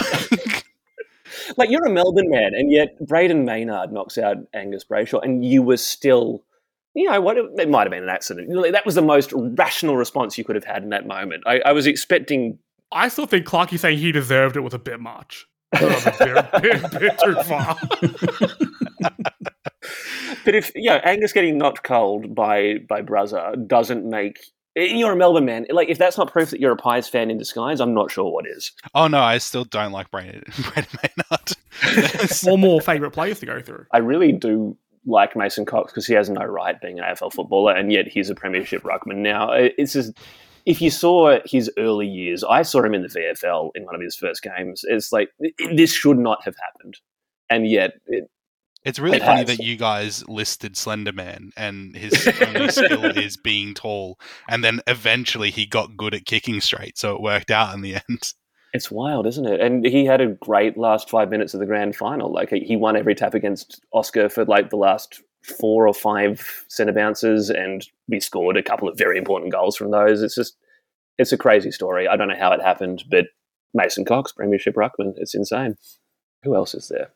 [1.57, 5.61] Like you're a Melbourne man, and yet Brayden Maynard knocks out Angus Brayshaw, and you
[5.61, 6.43] were still,
[6.95, 8.49] you know, what it might have been an accident.
[8.55, 11.43] Like, That was the most rational response you could have had in that moment.
[11.45, 12.57] I, I was expecting.
[12.91, 15.45] I still think Clarky saying he deserved it was a bit much.
[15.73, 15.79] A
[16.19, 17.77] bit, bit, bit too far.
[20.43, 24.39] But if you know Angus getting knocked cold by by Bruzza doesn't make
[24.75, 25.65] you're a Melbourne man.
[25.69, 28.31] Like if that's not proof that you're a Pies fan in disguise, I'm not sure
[28.31, 28.71] what is.
[28.93, 32.29] oh no, I still don't like Brandon, Brandon Maynard.
[32.29, 33.85] Four more favourite players to go through.
[33.91, 37.73] I really do like Mason Cox because he has no right being an AFL footballer,
[37.73, 39.51] and yet he's a premiership ruckman now.
[39.51, 40.13] It's just
[40.65, 44.01] if you saw his early years, I saw him in the VFL in one of
[44.01, 44.83] his first games.
[44.87, 46.97] It's like it, this should not have happened,
[47.49, 48.29] and yet it,
[48.83, 49.57] It's really It funny has.
[49.57, 55.51] that you guys listed Slenderman and his only skill is being tall, and then eventually
[55.51, 58.33] he got good at kicking straight, so it worked out in the end.
[58.75, 59.61] It's wild, isn't it?
[59.61, 62.29] And he had a great last five minutes of the grand final.
[62.29, 66.91] Like he won every tap against Oscar for like the last four or five centre
[66.91, 70.21] bounces, and we scored a couple of very important goals from those.
[70.21, 70.57] It's just,
[71.17, 72.05] it's a crazy story.
[72.05, 73.27] I don't know how it happened, but
[73.73, 75.77] Mason Cox, Premiership ruckman, it's insane.
[76.43, 77.11] Who else is there?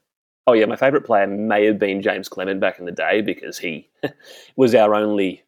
[0.48, 3.58] Oh yeah, my favourite player may have been James Clement back in the day because
[3.58, 3.90] he
[4.56, 5.44] was our only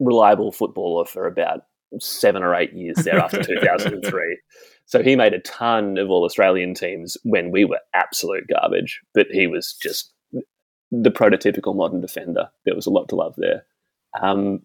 [0.00, 1.66] reliable footballer for about
[2.00, 4.38] seven or eight years there after 2003.
[4.86, 9.26] So he made a ton of all Australian teams when we were absolute garbage, but
[9.30, 10.12] he was just
[10.90, 12.50] the prototypical modern defender.
[12.66, 13.64] There was a lot to love there.
[14.22, 14.60] Um,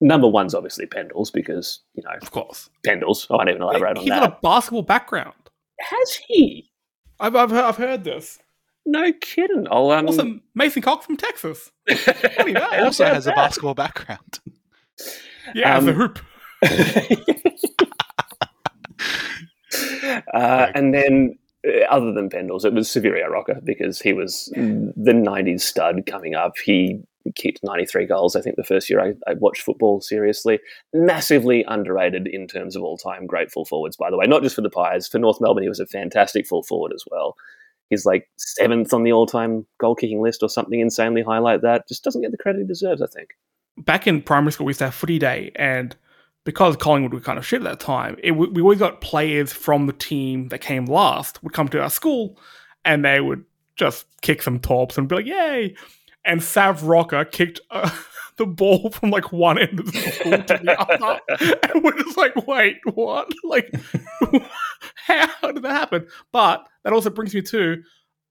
[0.00, 2.70] number one's obviously Pendles because, you know, Of course.
[2.86, 3.26] Pendles.
[3.30, 4.14] I won't even elaborate on He's that.
[4.14, 5.34] He's got a basketball background.
[5.80, 6.70] Has he?
[7.20, 8.38] I've, I've, heard, I've heard this.
[8.86, 9.66] No kidding.
[9.70, 11.70] I'll, um, Also, Mason Cox from Texas.
[12.36, 12.82] Funny that.
[12.84, 14.38] Also about has a basketball background.
[15.54, 16.18] Yeah, as a Um, hoop.
[20.34, 25.12] uh, and then, uh, other than Pendles, it was Saverio Rocca because he was the
[25.12, 26.56] 90s stud coming up.
[26.58, 27.02] He
[27.34, 30.60] kicked 93 goals, I think, the first year I, I watched football seriously.
[30.92, 34.26] Massively underrated in terms of all time great full forwards, by the way.
[34.26, 35.08] Not just for the Pies.
[35.08, 37.34] For North Melbourne, he was a fantastic full forward as well.
[37.90, 41.62] He's like seventh on the all time goal kicking list or something insanely high like
[41.62, 41.88] that.
[41.88, 43.30] Just doesn't get the credit he deserves, I think.
[43.78, 45.96] back in primary school, we used to have footy day, and
[46.46, 49.86] because Collingwood were kind of shit at that time, it, we always got players from
[49.86, 52.38] the team that came last would come to our school,
[52.86, 55.74] and they would just kick some torps and be like, "Yay!"
[56.24, 57.90] And Sav Rocca kicked uh,
[58.38, 61.20] the ball from like one end of the school to the other,
[61.74, 63.30] and we're just like, "Wait, what?
[63.44, 63.70] Like,
[65.06, 67.82] how did that happen?" But that also brings me to,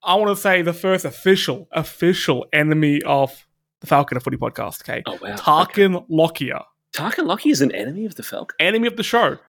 [0.03, 3.45] I want to say the first official, official enemy of
[3.81, 4.81] the Falcon of Footy podcast.
[4.81, 5.35] Okay, Oh, wow.
[5.35, 6.61] Tarkyn Lockyer,
[6.95, 8.55] Tarkyn Lockyer is an enemy of the Falcon.
[8.59, 9.31] enemy of the show.
[9.31, 9.39] What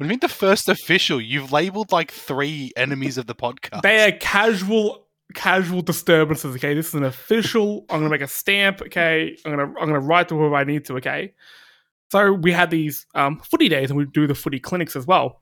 [0.00, 1.20] do you mean the first official?
[1.20, 3.82] You've labeled like three enemies of the podcast.
[3.82, 6.56] They are casual, casual disturbances.
[6.56, 7.84] Okay, this is an official.
[7.90, 8.80] I'm gonna make a stamp.
[8.80, 10.96] Okay, I'm gonna I'm gonna write to whoever I need to.
[10.96, 11.34] Okay,
[12.10, 15.40] so we had these um, footy days, and we do the footy clinics as well.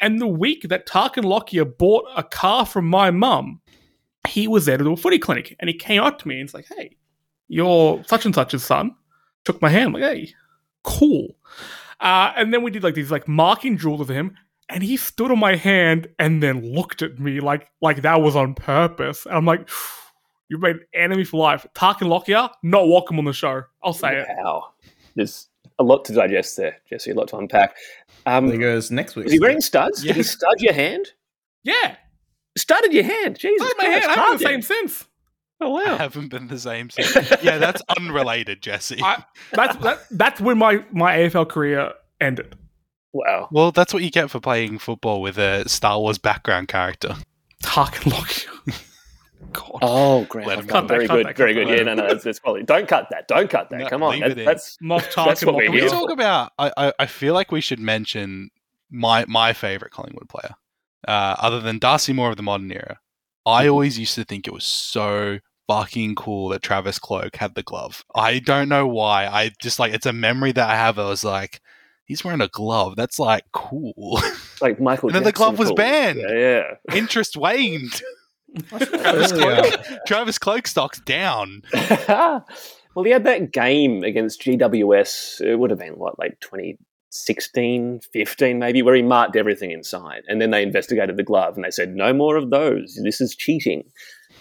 [0.00, 3.60] And the week that Tarkyn Lockyer bought a car from my mum,
[4.28, 6.48] he was there to do a footy clinic, and he came up to me and
[6.48, 6.96] he's like, "Hey,
[7.48, 8.94] you're such and such's son."
[9.44, 10.32] Took my hand, like, "Hey,
[10.82, 11.36] cool."
[12.00, 14.36] Uh, and then we did like these like marking drills with him,
[14.68, 18.34] and he stood on my hand and then looked at me like like that was
[18.36, 19.26] on purpose.
[19.26, 19.68] And I'm like,
[20.48, 23.62] "You've made an enemy for life." Tarkyn Lockyer, not welcome on the show.
[23.82, 24.26] I'll say it.
[24.42, 24.72] Wow.
[25.14, 27.74] There's a lot to digest there, Jesse, a lot to unpack.
[28.26, 29.26] Um, There goes next week.
[29.26, 30.02] Is he wearing studs?
[30.02, 31.08] Did he stud your hand?
[31.64, 31.96] Yeah,
[32.58, 33.38] Studded your hand.
[33.38, 33.60] Jesus.
[33.60, 34.04] Look at my hand.
[34.06, 34.48] I haven't the Tarkin.
[34.48, 35.04] same since.
[35.60, 37.14] Oh, I haven't been the same since.
[37.42, 39.00] yeah, that's unrelated, Jesse.
[39.02, 42.56] I, that's that, that's when my my AFL career ended.
[43.12, 43.48] Wow.
[43.50, 47.16] well, that's what you get for playing football with a Star Wars background character.
[47.64, 48.50] Tarkyn Lockyer.
[49.52, 49.78] God.
[49.82, 50.46] Oh, great.
[50.46, 51.26] Let cut that, very cut good.
[51.26, 51.68] that, very cut good.
[51.68, 51.76] that.
[51.78, 52.64] Yeah, no, no, that's, that's quality.
[52.64, 53.26] Don't cut that.
[53.26, 53.80] Don't cut that.
[53.80, 54.12] No, Come on.
[54.12, 56.52] leave That- it that's Moff That's Tarkin what we're Can we talk about?
[56.58, 58.50] I, I, I feel like we should mention
[58.90, 60.54] my my favorite Collingwood player,
[61.08, 62.98] uh, other than Darcy Moore of the modern era.
[63.44, 65.38] I always used to think it was so
[65.70, 68.04] fucking cool that Travis Cloke had the glove.
[68.14, 69.26] I don't know why.
[69.26, 70.98] I just like it's a memory that I have.
[70.98, 71.60] I was like,
[72.04, 72.96] he's wearing a glove.
[72.96, 74.20] That's like cool.
[74.60, 75.76] like Michael And then the glove was cool.
[75.76, 76.20] banned.
[76.28, 78.02] Yeah, Interest waned.
[78.68, 79.62] Travis Earlier.
[79.62, 81.62] Cloke, Travis Cloke stock's down.
[81.72, 82.44] well,
[83.04, 85.40] he had that game against GWS.
[85.40, 90.22] It would have been, what, like 2016, 15 maybe, where he marked everything inside.
[90.26, 92.98] And then they investigated the glove and they said, no more of those.
[93.04, 93.84] This is cheating.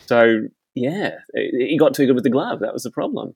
[0.07, 0.47] So,
[0.79, 2.59] yeah, he got too good with the glove.
[2.59, 3.35] That was the problem.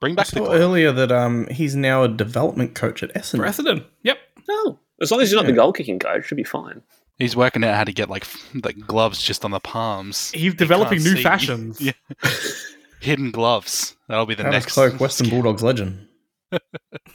[0.00, 0.60] Bring I back the saw glove.
[0.60, 3.46] earlier that um he's now a development coach at Essendon.
[3.48, 3.84] Essendon.
[4.02, 4.18] Yep.
[4.48, 6.82] Oh, as long as he's not the goal kicking coach, it should be fine.
[7.18, 10.30] He's working out how to get like f- like gloves just on the palms.
[10.32, 11.22] He's developing can't new see.
[11.30, 11.80] fashions.
[11.80, 11.92] Yeah.
[13.00, 13.96] Hidden gloves.
[14.08, 14.72] That'll be the Travis next.
[14.74, 16.06] Cloke, Western Bulldogs legend.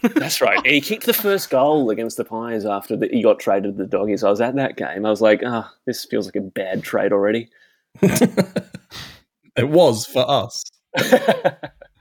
[0.03, 0.65] That's right.
[0.65, 3.89] he kicked the first goal against the Pies after the, he got traded to the
[3.89, 4.23] Doggies.
[4.23, 5.05] I was at that game.
[5.05, 7.49] I was like, ah, this feels like a bad trade already.
[9.55, 10.63] It was for us.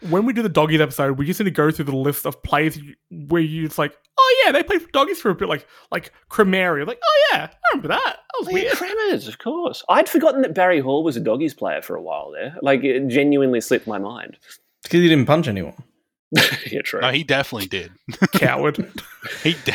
[0.09, 2.43] When we do the doggies episode, we just need to go through the list of
[2.43, 2.95] players you-
[3.29, 6.11] where you it's like, oh yeah, they played for doggies for a bit, like like
[6.31, 6.87] Cremaria.
[6.87, 8.03] Like, oh yeah, I remember that.
[8.03, 8.73] That was Oh, yeah, weird.
[8.77, 9.85] Cremers, of course.
[9.91, 12.57] I'd forgotten that Barry Hall was a Doggies player for a while there.
[12.63, 14.39] Like, it genuinely slipped my mind.
[14.83, 15.75] because he didn't punch anyone.
[16.71, 17.03] yeah, true.
[17.03, 17.93] No, he definitely did.
[18.33, 18.79] Coward.
[19.43, 19.75] He de-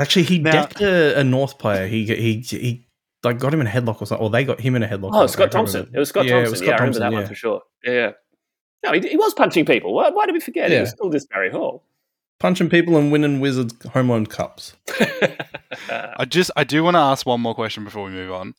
[0.00, 1.86] Actually, he Now- decked a, a North player.
[1.86, 2.86] He he he
[3.24, 4.24] like got him in a headlock or something.
[4.26, 5.10] Or they got him in a headlock.
[5.12, 5.80] oh, Scott Thompson.
[5.80, 5.96] remember.
[5.96, 6.50] It was Scott Yeah, it Thompson.
[6.52, 7.62] was yeah, Scott I remember Thompson, that one for sure.
[7.84, 8.10] Yeah, yeah.
[8.84, 9.92] No, he, he was punching people.
[9.94, 10.68] Why, why did we forget?
[10.70, 10.80] He Yeah.
[10.82, 11.84] was still just Barry Hall.
[12.38, 14.74] punching people and winning Wizards home owned cups.
[15.90, 18.54] I just I do want to ask one more question before we move on.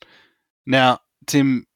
[0.66, 1.66] Now, Tim,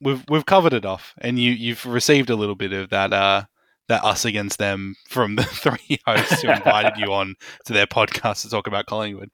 [0.00, 3.44] we've we've covered it off, and you you've received a little bit of that uh
[3.88, 7.34] that us against them from the three hosts who invited you on
[7.66, 9.30] to their podcast to talk about Collingwood.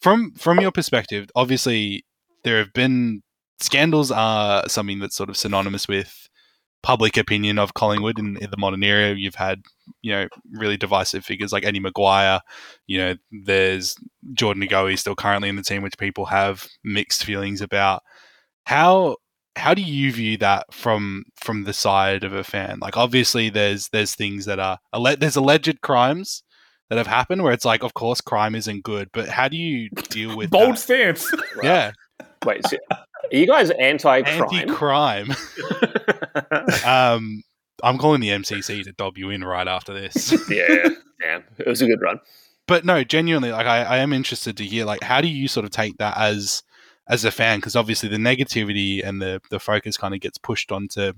[0.00, 2.04] From from your perspective, obviously
[2.48, 3.22] there have been
[3.60, 6.28] scandals are something that's sort of synonymous with
[6.82, 9.14] public opinion of Collingwood in, in the modern era.
[9.14, 9.62] You've had
[10.00, 12.40] you know really divisive figures like Eddie McGuire.
[12.86, 13.96] You know, there's
[14.32, 18.02] Jordan De Goey still currently in the team, which people have mixed feelings about.
[18.64, 19.16] How
[19.56, 22.78] how do you view that from from the side of a fan?
[22.80, 24.78] Like, obviously, there's there's things that are
[25.18, 26.42] there's alleged crimes
[26.88, 29.90] that have happened where it's like, of course, crime isn't good, but how do you
[30.08, 30.78] deal with Bold that?
[30.78, 31.30] stance.
[31.62, 31.92] Yeah,
[32.44, 34.42] Wait, so are you guys anti-crime?
[34.42, 35.30] anti-crime.
[36.86, 37.42] um,
[37.82, 40.32] I'm calling the MCC to dob you in right after this.
[40.50, 40.88] yeah,
[41.20, 42.20] damn, it was a good run.
[42.66, 45.64] but no, genuinely, like I, I am interested to hear, like, how do you sort
[45.64, 46.62] of take that as
[47.08, 47.58] as a fan?
[47.58, 51.12] Because obviously, the negativity and the the focus kind of gets pushed onto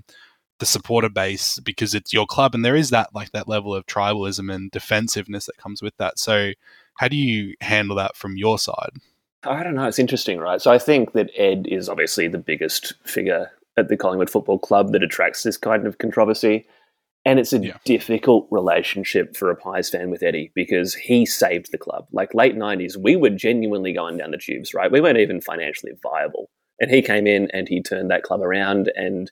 [0.59, 3.87] the supporter base because it's your club, and there is that like that level of
[3.87, 6.19] tribalism and defensiveness that comes with that.
[6.19, 6.53] So,
[6.97, 8.91] how do you handle that from your side?
[9.45, 9.87] I don't know.
[9.87, 10.61] It's interesting, right?
[10.61, 14.93] So I think that Ed is obviously the biggest figure at the Collingwood Football Club
[14.93, 16.67] that attracts this kind of controversy.
[17.25, 17.77] And it's a Yeah.
[17.85, 22.07] difficult relationship for a Pies fan with Eddie because he saved the club.
[22.13, 24.91] Like late 90s, we were genuinely going down the tubes, right?
[24.91, 26.51] We weren't even financially viable.
[26.79, 29.31] And he came in and he turned that club around and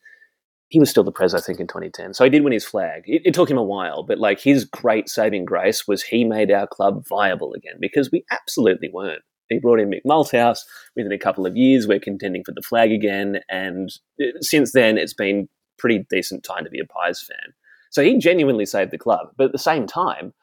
[0.68, 2.12] he was still the pres, I think, in 2010.
[2.12, 3.04] So he did win his flag.
[3.06, 6.50] It, it took him a while, but like his great saving grace was he made
[6.50, 9.22] our club viable again because we absolutely weren't.
[9.48, 10.60] He brought in Mick Malthouse.
[10.96, 13.40] Within a couple of years, we're contending for the flag again.
[13.48, 17.54] And uh, since then, it's been pretty decent time to be a Pies fan.
[17.90, 19.28] So he genuinely saved the club.
[19.36, 20.34] But at the same time,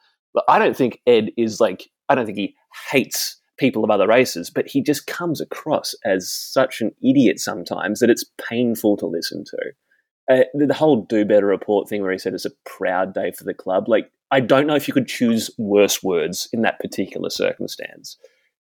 [0.48, 2.54] I don't think Ed is like, I don't think he
[2.90, 8.00] hates people of other races, but he just comes across as such an idiot sometimes
[8.00, 9.58] that it's painful to listen to.
[10.28, 13.44] Uh, the whole do better report thing where he said it's a proud day for
[13.44, 13.88] the club.
[13.88, 18.18] Like, I don't know if you could choose worse words in that particular circumstance.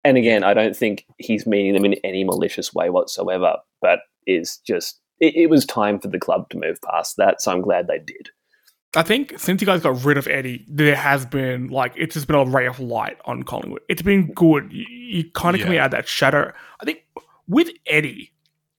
[0.04, 4.58] And again, I don't think he's meaning them in any malicious way whatsoever, but is
[4.66, 7.42] just, it, it was time for the club to move past that.
[7.42, 8.30] So I'm glad they did.
[8.96, 12.26] I think since you guys got rid of Eddie, there has been like it's just
[12.26, 13.82] been a ray of light on Collingwood.
[13.88, 14.72] It's been good.
[14.72, 15.84] You, you kind of coming Yeah.
[15.84, 16.52] out of that shadow.
[16.82, 17.04] I think
[17.48, 18.32] with Eddie,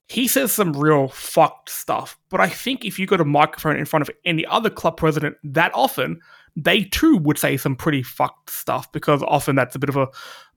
[0.09, 2.19] he says some real fucked stuff.
[2.29, 5.37] But I think if you got a microphone in front of any other club president
[5.45, 6.21] that often,
[6.57, 10.09] they too would say some pretty fucked stuff because often that's a bit of a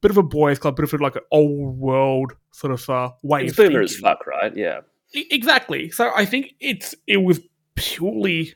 [0.02, 3.12] bit of a boys' club, bit of a, like an old world sort of uh,
[3.22, 4.56] way of boomer as fuck, right?
[4.56, 4.82] Yeah.
[5.14, 5.90] E- Exactly.
[5.92, 7.40] So I think it's it was
[7.76, 8.54] purely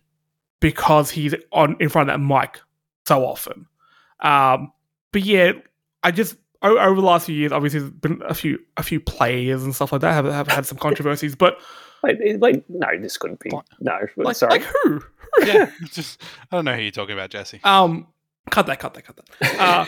[0.59, 2.59] because he's on in front of that mic
[3.07, 3.67] so often.
[4.19, 4.71] Um,
[5.11, 5.53] but yeah,
[6.03, 9.63] I just over the last few years, obviously, there's been a few a few players
[9.63, 11.35] and stuff like that have, have had some controversies.
[11.35, 11.59] But
[12.07, 13.49] Wait, it- wait, no, this couldn't be.
[13.49, 13.65] What?
[13.79, 14.59] No, like, sorry.
[14.59, 15.01] like who?
[15.45, 17.59] yeah, just I don't know who you're talking about, Jesse.
[17.63, 18.07] Um,
[18.49, 19.25] cut that, cut that, cut that.
[19.59, 19.85] Uh,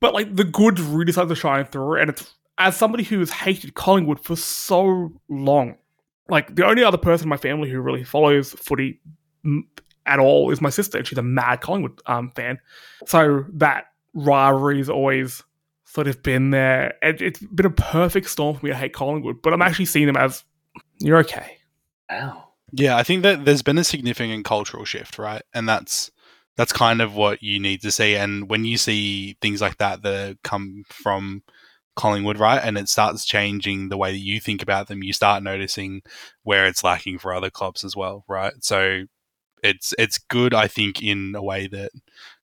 [0.00, 3.30] but like the good really started to shine through, and it's as somebody who has
[3.30, 5.76] hated Collingwood for so long.
[6.28, 9.00] Like the only other person in my family who really follows footy
[10.06, 12.58] at all is my sister, and she's a mad Collingwood um, fan.
[13.06, 15.42] So that rivalry has always
[15.84, 16.94] sort of been there.
[17.02, 20.06] It, it's been a perfect storm for me to hate Collingwood, but I'm actually seeing
[20.06, 20.44] them as
[21.00, 21.58] you're okay.
[22.10, 22.48] Wow.
[22.72, 25.42] Yeah, I think that there's been a significant cultural shift, right?
[25.52, 26.10] And that's
[26.56, 28.14] that's kind of what you need to see.
[28.16, 31.42] And when you see things like that that come from
[31.96, 35.42] Collingwood, right, and it starts changing the way that you think about them, you start
[35.42, 36.02] noticing
[36.42, 38.52] where it's lacking for other clubs as well, right?
[38.60, 39.04] So
[39.62, 41.90] it's it's good, I think, in a way that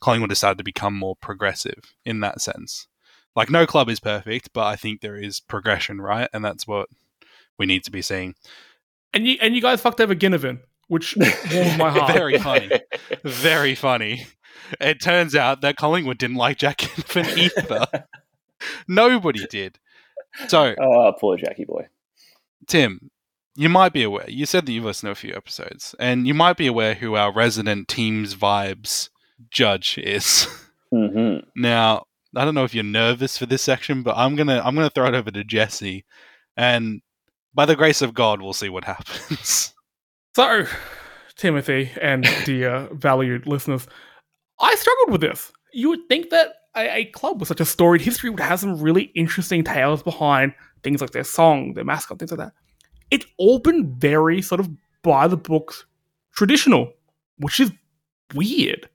[0.01, 2.87] Collingwood has started to become more progressive in that sense.
[3.35, 6.29] Like no club is perfect, but I think there is progression, right?
[6.33, 6.89] And that's what
[7.57, 8.35] we need to be seeing.
[9.13, 11.37] And you and you guys fucked over Ginnivan, which warmed
[11.77, 12.13] my heart.
[12.13, 12.69] Very funny.
[13.23, 14.27] Very funny.
[14.81, 17.37] It turns out that Collingwood didn't like Jack Ginnivan
[17.97, 18.05] either.
[18.87, 19.79] Nobody did.
[20.47, 21.87] So, Oh, poor Jackie boy.
[22.67, 23.09] Tim,
[23.55, 24.29] you might be aware.
[24.29, 27.15] You said that you've listened to a few episodes, and you might be aware who
[27.15, 29.09] our resident team's vibes
[29.49, 30.47] judge is.
[30.91, 34.75] hmm Now, I don't know if you're nervous for this section, but I'm gonna I'm
[34.75, 36.03] gonna throw it over to Jesse,
[36.57, 37.01] and
[37.53, 39.73] by the grace of God, we'll see what happens.
[40.35, 40.67] So,
[41.35, 43.87] Timothy and dear valued listeners,
[44.59, 45.51] I struggled with this.
[45.73, 48.79] You would think that a, a club with such a storied history would have some
[48.79, 52.53] really interesting tales behind things like their song, their mascot, things like that.
[53.09, 54.69] It's all been very sort of
[55.01, 55.85] by the books
[56.35, 56.93] traditional,
[57.39, 57.71] which is
[58.35, 58.87] weird.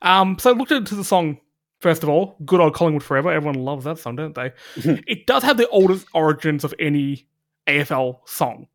[0.00, 1.38] Um, so I looked into the song
[1.80, 2.36] first of all.
[2.44, 3.30] Good old Collingwood Forever.
[3.30, 4.52] Everyone loves that song, don't they?
[5.06, 7.26] it does have the oldest origins of any
[7.68, 8.66] AFL song.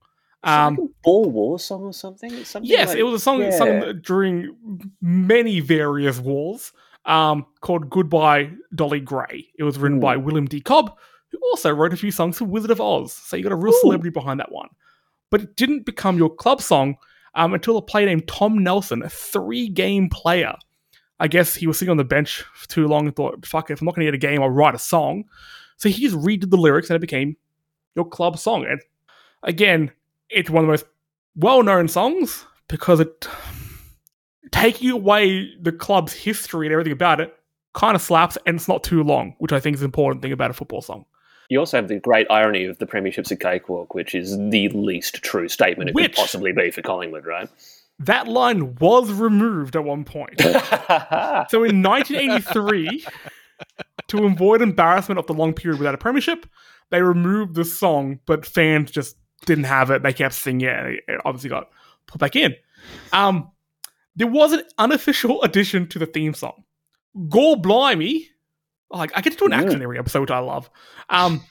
[0.43, 2.29] Um, Um, Boer War song or something?
[2.43, 3.51] Something Yes, like- it was a song yeah.
[3.51, 6.73] sung during many various wars
[7.05, 9.47] um, called Goodbye Dolly Gray.
[9.57, 10.01] It was written Hmm.
[10.03, 10.59] by William D.
[10.61, 10.97] Cobb,
[11.29, 13.13] who also wrote a few songs for Wizard of Oz.
[13.13, 13.79] So you got a real Ooh.
[13.81, 14.69] celebrity behind that one.
[15.29, 16.97] But it didn't become your club song
[17.35, 20.55] um, until a player named Tom Nelson, a three game player,
[21.19, 23.73] I guess he was sitting on the bench for too long and thought, fuck it,
[23.73, 25.23] if I'm not going to get a game, I'll write a song.
[25.77, 27.37] So he just redid the lyrics and it became
[27.95, 28.65] your club song.
[28.65, 28.81] And
[29.43, 29.91] again,
[30.29, 30.85] it's one of the most
[31.35, 33.27] well known songs because it
[34.51, 37.35] taking away the club's history and everything about it
[37.73, 40.31] kind of slaps and it's not too long, which I think is an important thing
[40.31, 41.05] about a football song.
[41.49, 45.15] You also have the great irony of the Premiership's a cakewalk, which is the least
[45.23, 47.49] true statement it Which- could possibly be for Collingwood, right?
[47.99, 50.41] That line was removed at one point.
[51.49, 53.05] So in 1983,
[54.07, 56.45] to avoid embarrassment of the long period without a premiership,
[56.93, 59.17] they removed the song, but fans just
[59.47, 60.03] didn't have it.
[60.03, 60.77] They kept singing it.
[60.77, 61.69] and It obviously got
[62.07, 62.55] put back in.
[63.11, 63.51] Um,
[64.15, 66.63] there was an unofficial addition to the theme song.
[67.29, 68.27] Gore Blimey,
[68.91, 70.69] like I get to do an accent every episode, which I love.
[71.09, 71.43] Um,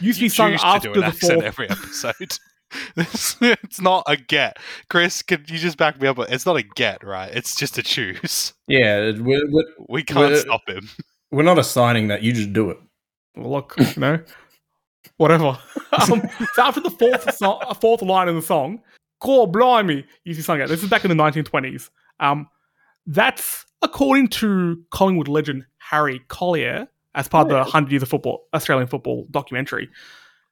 [0.00, 1.42] used to be You sung choose after the fourth.
[1.44, 2.14] every episode.
[2.96, 4.58] it's, it's not a get.
[4.90, 6.18] Chris, could you just back me up?
[6.18, 7.30] It's not a get, right?
[7.32, 8.52] It's just a choose.
[8.66, 10.88] Yeah, we're, we're, We can't Well, stop him.
[11.30, 12.22] we're not assigning that.
[12.22, 12.78] You just do it.
[13.36, 14.20] look, you know,
[15.16, 15.58] whatever.
[15.92, 16.22] um,
[16.54, 18.80] so after the fourth so- uh, fourth line in the song,
[19.20, 20.68] "Gore blimey," you see sung it.
[20.68, 21.90] This is back in the 1920s.
[22.20, 22.48] Um,
[23.06, 28.46] that's according to Collingwood legend Harry Collier, as part of the Hundred Years of Football
[28.54, 29.88] Australian Football documentary.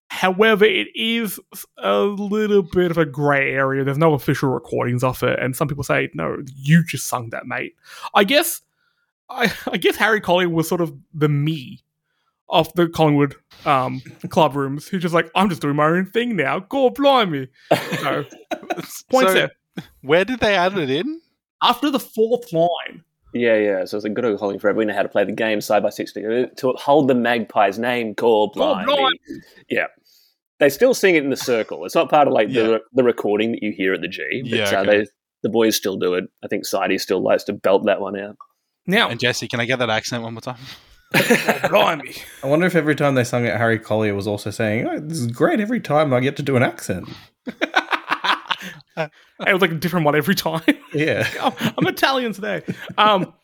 [0.08, 1.40] However, it is
[1.78, 3.82] a little bit of a grey area.
[3.82, 7.46] There's no official recordings of it, and some people say, "No, you just sung that,
[7.46, 7.74] mate."
[8.14, 8.62] I guess,
[9.28, 11.80] I, I guess Harry Collier was sort of the me
[12.48, 13.34] of the Collingwood
[13.64, 17.48] um, club rooms, who's just like, "I'm just doing my own thing now." God blimey!
[18.00, 18.24] So,
[19.10, 19.50] points So, there.
[20.02, 21.20] Where did they add it in?
[21.62, 23.02] After the fourth line,
[23.34, 23.84] Yeah, yeah.
[23.84, 24.78] So it's a good old Collingwood forever.
[24.78, 27.78] We know how to play the game side by six together to hold the Magpies'
[27.78, 28.14] name.
[28.14, 28.86] Call Call blind.
[28.86, 29.18] Blimey.
[29.68, 29.86] Yeah.
[30.58, 31.84] They still sing it in the circle.
[31.84, 32.62] It's not part of like Yeah.
[32.62, 34.42] the the recording that you hear at the G.
[34.42, 35.06] But Yeah, uh, they,
[35.42, 36.24] the boys still do it.
[36.42, 38.36] I think Sidey still likes to belt that one out.
[38.86, 40.56] now, And Jesse, can I get that accent one more time?
[41.68, 42.14] blimey.
[42.42, 45.18] I wonder if every time they sung it, Harry Collier was also saying, oh, "This
[45.18, 45.60] is great.
[45.60, 47.08] Every time I get to do an accent."
[48.96, 50.62] it was like a different one every time.
[50.92, 51.28] Yeah.
[51.42, 52.62] I'm, I'm Italian today.
[52.96, 53.34] Um,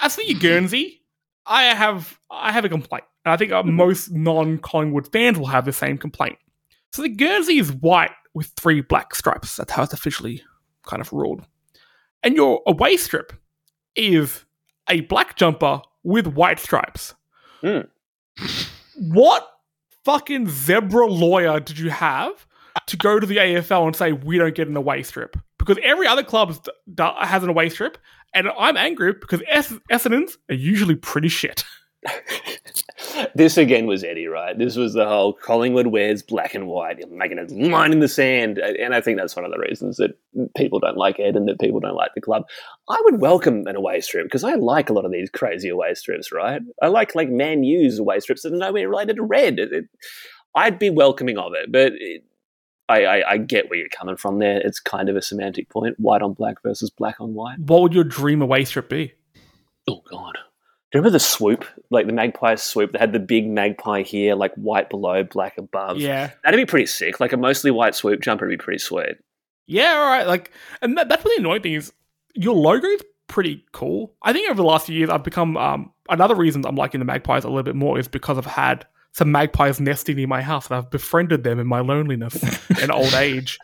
[0.00, 1.02] as for your Guernsey,
[1.44, 5.66] I have I have a complaint, and I think uh, most non-Collingwood fans will have
[5.66, 6.38] the same complaint.
[6.92, 9.56] So the Guernsey is white with three black stripes.
[9.56, 10.42] That's how it's officially
[10.86, 11.44] kind of ruled.
[12.22, 13.34] And your away strip
[13.94, 14.44] is
[14.88, 17.14] a black jumper with white stripes.
[17.60, 17.80] Hmm.
[18.96, 19.48] What
[20.04, 22.46] fucking zebra lawyer did you have
[22.86, 25.36] to go to the AFL and say we don't get an away strip?
[25.58, 26.54] Because every other club
[26.98, 27.98] has an away strip,
[28.34, 31.64] and I'm angry because es- Essendon's are usually pretty shit.
[33.34, 34.58] this again was Eddie, right?
[34.58, 38.58] This was the whole Collingwood wears black and white, making a line in the sand.
[38.58, 40.16] And I think that's one of the reasons that
[40.56, 42.44] people don't like Ed and that people don't like the club.
[42.88, 45.94] I would welcome an away strip because I like a lot of these crazy away
[45.94, 46.60] strips, right?
[46.82, 49.58] I like like Man U's away strips that are nowhere related to red.
[49.58, 49.88] It- it-
[50.56, 52.22] I'd be welcoming of it, but it,
[52.88, 54.60] I, I, I get where you're coming from there.
[54.64, 57.58] It's kind of a semantic point white on black versus black on white.
[57.58, 59.14] What would your dream away strip be?
[59.88, 60.38] Oh god.
[60.94, 61.64] You remember the swoop?
[61.90, 65.98] Like the magpie swoop that had the big magpie here, like white below, black above.
[65.98, 67.18] Yeah, That'd be pretty sick.
[67.18, 69.16] Like a mostly white swoop jumper would be pretty sweet.
[69.66, 70.24] yeah, all right.
[70.26, 71.92] Like, and that, that's what the annoying thing is.
[72.34, 74.14] Your logo is pretty cool.
[74.22, 77.04] I think over the last few years, I've become um, another reason I'm liking the
[77.04, 80.68] magpies a little bit more is because I've had some magpies nesting in my house,
[80.68, 82.36] and I've befriended them in my loneliness
[82.80, 83.58] and old age,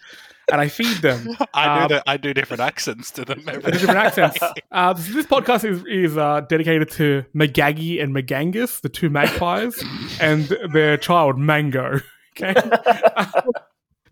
[0.50, 1.36] and I feed them.
[1.54, 1.94] I Um, do.
[1.94, 3.40] the- I do different accents to them.
[3.44, 4.38] Do different accents.
[4.72, 9.82] Uh, this, this podcast is, is uh, dedicated to Magaggy and Magangus, the two magpies,
[10.20, 12.00] and their child Mango.
[12.40, 12.54] Okay.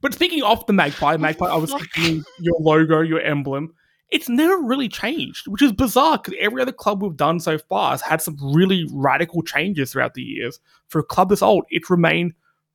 [0.01, 3.72] but speaking of the magpie, magpie, I was thinking your logo, your emblem.
[4.11, 7.91] It's never really changed, which is bizarre because every other club we've done so far
[7.93, 10.59] has had some really radical changes throughout the years.
[10.89, 12.32] For a club this old, it's remained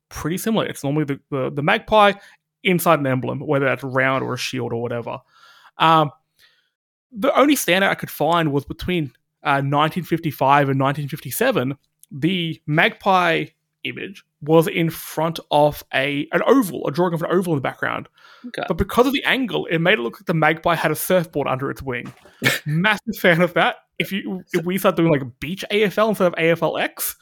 [0.10, 0.66] pretty similar.
[0.66, 2.14] It's normally the, the, the magpie
[2.64, 5.20] inside an emblem, whether that's round or a shield or whatever.
[5.78, 6.12] Um,
[7.12, 9.06] the only standout I could find was between
[9.44, 11.78] uh, 1955 and 1957.
[12.12, 13.46] The magpie
[13.84, 17.62] image was in front of a an oval, a drawing of an oval in the
[17.62, 18.08] background.
[18.48, 18.64] Okay.
[18.68, 21.48] But because of the angle, it made it look like the magpie had a surfboard
[21.48, 22.14] under its wing.
[22.66, 23.78] Massive fan of that.
[24.00, 27.16] If you if we start doing like a beach AFL instead of AFLX,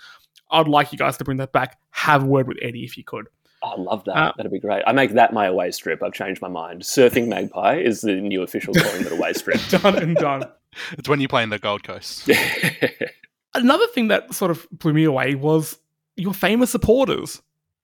[0.49, 1.79] I'd like you guys to bring that back.
[1.91, 3.27] Have a word with Eddie if you could.
[3.63, 4.15] I love that.
[4.15, 4.83] Uh, That'd be great.
[4.87, 6.01] I make that my away strip.
[6.01, 6.81] I've changed my mind.
[6.81, 9.59] Surfing Magpie is the new official Collingwood away strip.
[9.69, 10.43] Done and done.
[10.93, 12.29] It's when you play in the Gold Coast.
[13.53, 15.77] Another thing that sort of blew me away was
[16.15, 17.41] your famous supporters.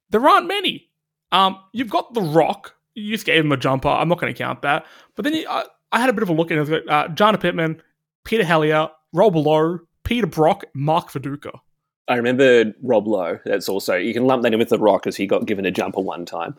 [0.09, 0.89] There aren't many.
[1.33, 3.89] Um, you've got The Rock, you just gave him a jumper.
[3.89, 4.85] I'm not going to count that.
[5.15, 7.09] But then you, I, I had a bit of a look and it was uh,
[7.09, 7.81] Jana Pittman,
[8.23, 11.59] Peter Hellier, Rob Lowe, Peter Brock, Mark Viduka.
[12.07, 13.39] I remember Rob Lowe.
[13.45, 15.71] That's also you can lump that in with the Rock as he got given a
[15.71, 16.55] jumper one time.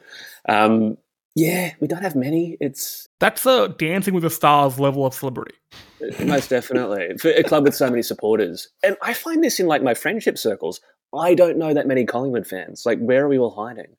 [0.49, 0.99] Um,
[1.35, 2.57] yeah, we don't have many.
[2.61, 5.55] It's That's a Dancing with the Stars level of celebrity.
[6.25, 9.83] most definitely for a club with so many supporters, and I find this in like
[9.83, 10.81] my friendship circles.
[11.15, 12.85] I don't know that many Collingwood fans.
[12.85, 13.97] Like, where are we all hiding?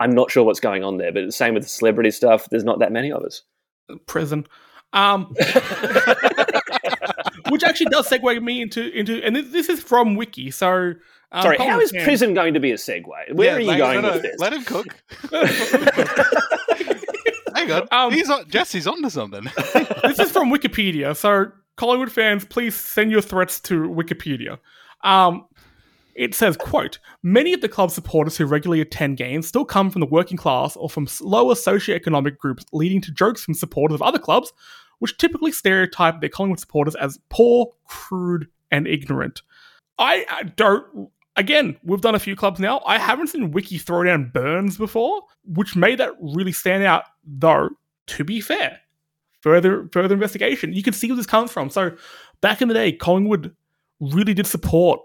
[0.00, 2.48] I'm not sure what's going on there, but the same with the celebrity stuff.
[2.50, 3.42] There's not that many of us.
[4.06, 4.46] Prison.
[4.92, 5.34] Um,
[7.52, 10.50] which actually does segue me into into and this, this is from Wiki.
[10.50, 10.94] So
[11.32, 13.06] um, Sorry, how Collingwood prison going to be a segue?
[13.32, 14.38] Where Yeah, are you like, going no, no, with this?
[14.38, 15.02] Let him cook.
[17.56, 17.88] Hang on.
[17.90, 19.44] Um, He's on, Jesse's onto something.
[20.02, 21.16] this is from Wikipedia.
[21.16, 24.58] So, Collingwood fans, please send your threats to Wikipedia.
[25.04, 25.46] Um,
[26.14, 30.00] it says, "quote Many of the club supporters who regularly attend games still come from
[30.00, 34.18] the working class or from lower socioeconomic groups, leading to jokes from supporters of other
[34.18, 34.52] clubs,
[35.02, 39.42] which typically stereotype their Collingwood supporters as poor, crude, and ignorant."
[39.98, 41.10] I, don't.
[41.36, 42.80] Again, we've done a few clubs now.
[42.86, 47.04] I haven't seen Wiki throw down Burns before, which made that really stand out.
[47.24, 47.70] Though,
[48.08, 48.78] to be fair,
[49.40, 51.68] further further investigation, you can see where this comes from.
[51.70, 51.96] So,
[52.40, 53.54] back in the day, Collingwood
[54.00, 55.00] really did support,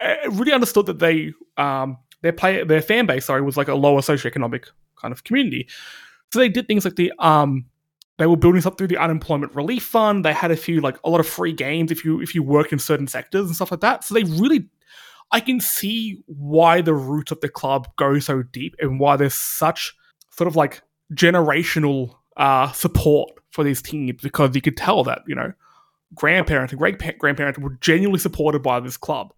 [0.00, 3.74] uh, really understood that they um their play their fan base sorry was like a
[3.74, 5.68] lower socioeconomic kind of community.
[6.32, 7.66] So they did things like the um
[8.22, 10.24] they were building up through the unemployment relief fund.
[10.24, 12.72] They had a few like a lot of free games if you if you work
[12.72, 14.04] in certain sectors and stuff like that.
[14.04, 14.68] So they really
[15.32, 19.34] I can see why the roots of the club go so deep and why there's
[19.34, 19.92] such
[20.30, 20.82] sort of like
[21.14, 25.52] generational uh, support for these teams because you could tell that you know
[26.14, 29.34] grandparents and great pa- grandparents were genuinely supported by this club.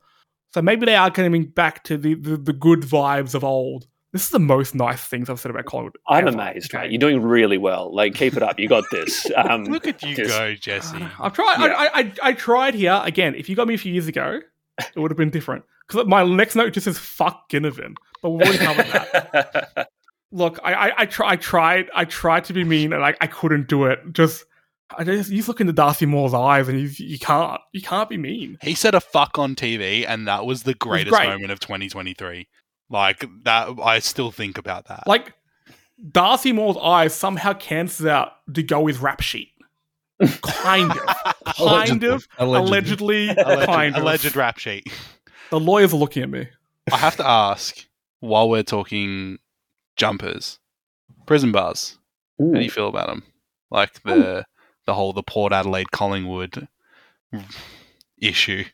[0.52, 3.86] So maybe they are coming back to the, the, the good vibes of old.
[4.14, 5.96] This is the most nice things I've said about Collingwood.
[6.06, 6.84] I'm ever, amazed, okay?
[6.84, 6.92] mate.
[6.92, 7.92] You're doing really well.
[7.92, 8.60] Like, keep it up.
[8.60, 9.26] You got this.
[9.36, 11.04] Um, Look at you just- go, Jesse.
[11.20, 11.58] I've tried.
[11.58, 11.74] Yeah.
[11.74, 13.34] I, I, I, I tried here again.
[13.34, 14.38] If you got me a few years ago,
[14.78, 15.64] it would have been different.
[15.88, 19.88] Because my next note just says "fuck Ginnivan," but we've already covered that.
[20.30, 23.26] Look, I, I, I, try, I tried, I tried to be mean, and I, I
[23.26, 24.00] couldn't do it.
[24.12, 24.44] Just,
[24.96, 28.16] I just, you look into Darcy Moore's eyes, and you, you can't, you can't be
[28.16, 28.58] mean.
[28.62, 31.28] He said a fuck on TV, and that was the greatest great.
[31.28, 32.48] moment of 2023.
[32.90, 35.04] Like that, I still think about that.
[35.06, 35.32] Like
[36.10, 39.50] Darcy Moore's eyes somehow cancels out De Goey's rap sheet.
[40.42, 44.02] Kind of, kind of, allegedly, alleged, kind of.
[44.02, 44.86] alleged rap sheet.
[45.50, 46.48] The lawyers are looking at me.
[46.92, 47.86] I have to ask
[48.20, 49.38] while we're talking
[49.96, 50.58] jumpers,
[51.26, 51.98] prison bars.
[52.38, 53.22] How do you feel about them?
[53.70, 54.44] Like the
[54.86, 56.68] the whole the Port Adelaide Collingwood
[58.20, 58.64] issue.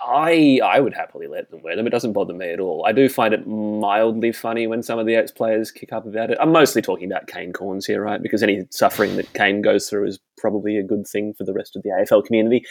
[0.00, 1.86] I I would happily let them wear them.
[1.86, 2.84] It doesn't bother me at all.
[2.86, 6.30] I do find it mildly funny when some of the ex players kick up about
[6.30, 6.38] it.
[6.40, 8.22] I'm mostly talking about Kane Cornes here, right?
[8.22, 11.74] Because any suffering that Kane goes through is probably a good thing for the rest
[11.76, 12.64] of the AFL community.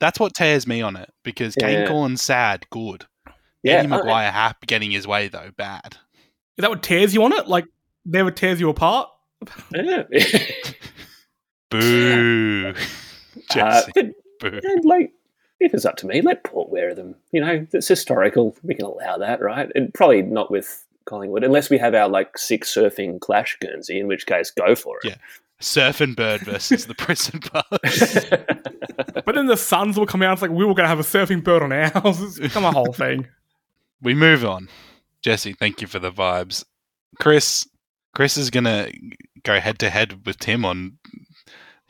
[0.00, 1.86] That's what tears me on it because Kane Yeah.
[1.88, 3.06] Cornes sad, good.
[3.62, 5.96] Yeah, Eddie I- McGuire happy getting his way though, bad.
[6.58, 7.48] Is that what tears you on it?
[7.48, 7.64] Like
[8.04, 9.08] never tears you apart?
[9.72, 10.02] yeah.
[11.70, 12.72] Boo.
[12.76, 12.80] uh,
[13.50, 14.06] Jesse, but
[14.40, 14.60] boo.
[14.62, 15.12] and like,
[15.64, 17.14] if it's up to me, let Port wear them.
[17.32, 18.56] You know, it's historical.
[18.62, 19.70] We can allow that, right?
[19.74, 24.06] And probably not with Collingwood, unless we have our like six surfing clash Guernsey, in
[24.06, 25.10] which case, go for it.
[25.10, 25.16] Yeah.
[25.60, 28.26] Surf and Bird versus the prison bars.
[29.24, 30.34] But then the Suns will come out.
[30.34, 32.20] It's like we were going to have a surfing bird on ours.
[32.20, 33.26] It's become a whole thing.
[34.02, 34.68] we move on.
[35.22, 36.64] Jesse, thank you for the vibes.
[37.18, 37.66] Chris,
[38.14, 38.90] Chris is gonna
[39.42, 40.98] go head to head with Tim on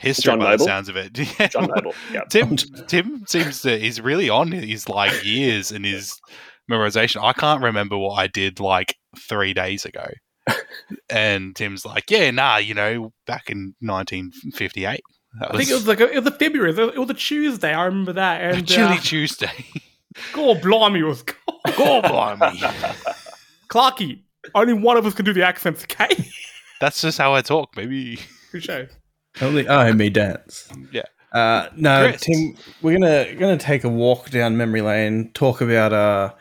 [0.01, 0.59] history John by Noble?
[0.59, 1.13] the sounds of it.
[1.51, 1.95] John Noble.
[2.13, 2.23] Yeah.
[2.31, 6.21] Tim Tim seems to he's really on his like years and his
[6.71, 7.23] memorization.
[7.23, 10.07] I can't remember what I did like three days ago.
[11.11, 15.03] and Tim's like, Yeah, nah, you know, back in nineteen fifty eight.
[15.41, 16.71] That I think it was like a, it was a February.
[16.71, 17.73] It was, was a Tuesday.
[17.73, 18.41] I remember that.
[18.41, 19.51] a And chilly uh, Tuesday.
[20.33, 21.23] God blimey, was
[21.77, 22.61] God blimey.
[23.69, 24.21] Clarky.
[24.55, 25.83] Only one of us can do the accents.
[25.85, 26.31] Okay,
[26.81, 27.77] That's just how I talk.
[27.77, 28.19] Maybe
[28.49, 28.91] appreciate.
[29.41, 30.69] Only I me dance.
[30.93, 31.03] Yeah.
[31.33, 32.21] Uh, no, Chris.
[32.23, 35.33] Tim, we're gonna gonna take a walk down memory lane.
[35.35, 36.33] Talk about uh,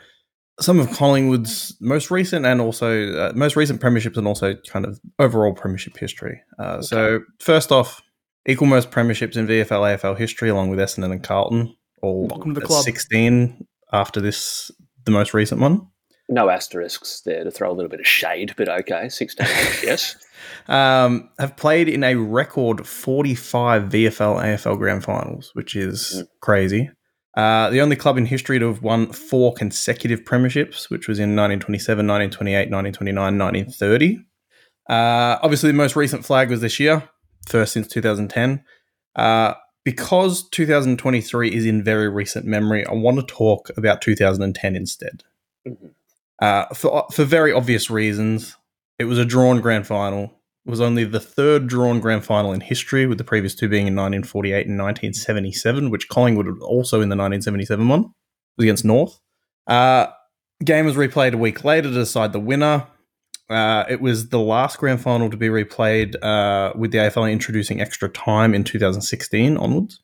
[0.60, 5.00] some of Collingwood's most recent and also uh, most recent premierships and also kind of
[5.18, 6.40] overall premiership history.
[6.58, 8.00] Uh, So first off,
[8.46, 12.60] equal most premierships in VFL AFL history, along with Essendon and Carlton, all Welcome to
[12.60, 12.84] the at club.
[12.84, 14.70] sixteen after this,
[15.04, 15.88] the most recent one.
[16.28, 19.46] No asterisks there to throw a little bit of shade, but okay, 16,
[19.84, 20.16] yes.
[20.68, 26.90] Um, have played in a record 45 VFL AFL grand finals, which is crazy.
[27.36, 31.34] Uh, the only club in history to have won four consecutive premierships, which was in
[31.34, 34.18] 1927, 1928, 1929, 1930.
[34.88, 37.08] Uh, obviously, the most recent flag was this year,
[37.48, 38.62] first since 2010.
[39.16, 45.24] Uh, because 2023 is in very recent memory, I want to talk about 2010 instead.
[45.66, 45.90] Mhm.
[46.40, 48.56] Uh, for for very obvious reasons,
[48.98, 50.24] it was a drawn grand final.
[50.66, 53.86] It was only the third drawn grand final in history, with the previous two being
[53.86, 58.12] in 1948 and 1977, which Collingwood also in the 1977 one.
[58.56, 59.20] Was against North.
[59.66, 60.06] Uh,
[60.64, 62.86] game was replayed a week later to decide the winner.
[63.50, 67.80] Uh, it was the last grand final to be replayed uh, with the AFL introducing
[67.80, 70.00] extra time in 2016 onwards.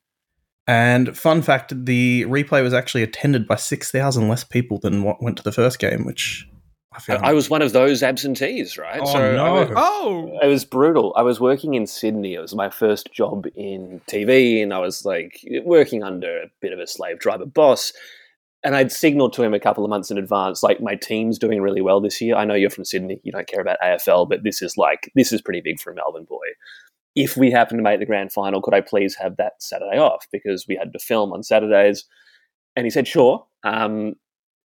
[0.66, 5.36] And fun fact, the replay was actually attended by 6,000 less people than what went
[5.38, 6.46] to the first game, which
[6.92, 7.24] I I, found.
[7.26, 9.00] I was one of those absentees, right?
[9.02, 9.52] Oh, I no.
[9.54, 11.12] was- Oh, It was brutal.
[11.16, 12.34] I was working in Sydney.
[12.34, 16.72] It was my first job in TV, and I was like working under a bit
[16.72, 17.92] of a slave driver boss.
[18.62, 21.62] And I'd signaled to him a couple of months in advance, like my team's doing
[21.62, 22.34] really well this year.
[22.36, 25.32] I know you're from Sydney, you don't care about AFL, but this is like this
[25.32, 26.44] is pretty big for a Melbourne boy.
[27.16, 30.26] If we happen to make the grand final, could I please have that Saturday off
[30.30, 32.04] because we had to film on Saturdays?
[32.76, 33.46] And he said, sure.
[33.64, 34.14] Um,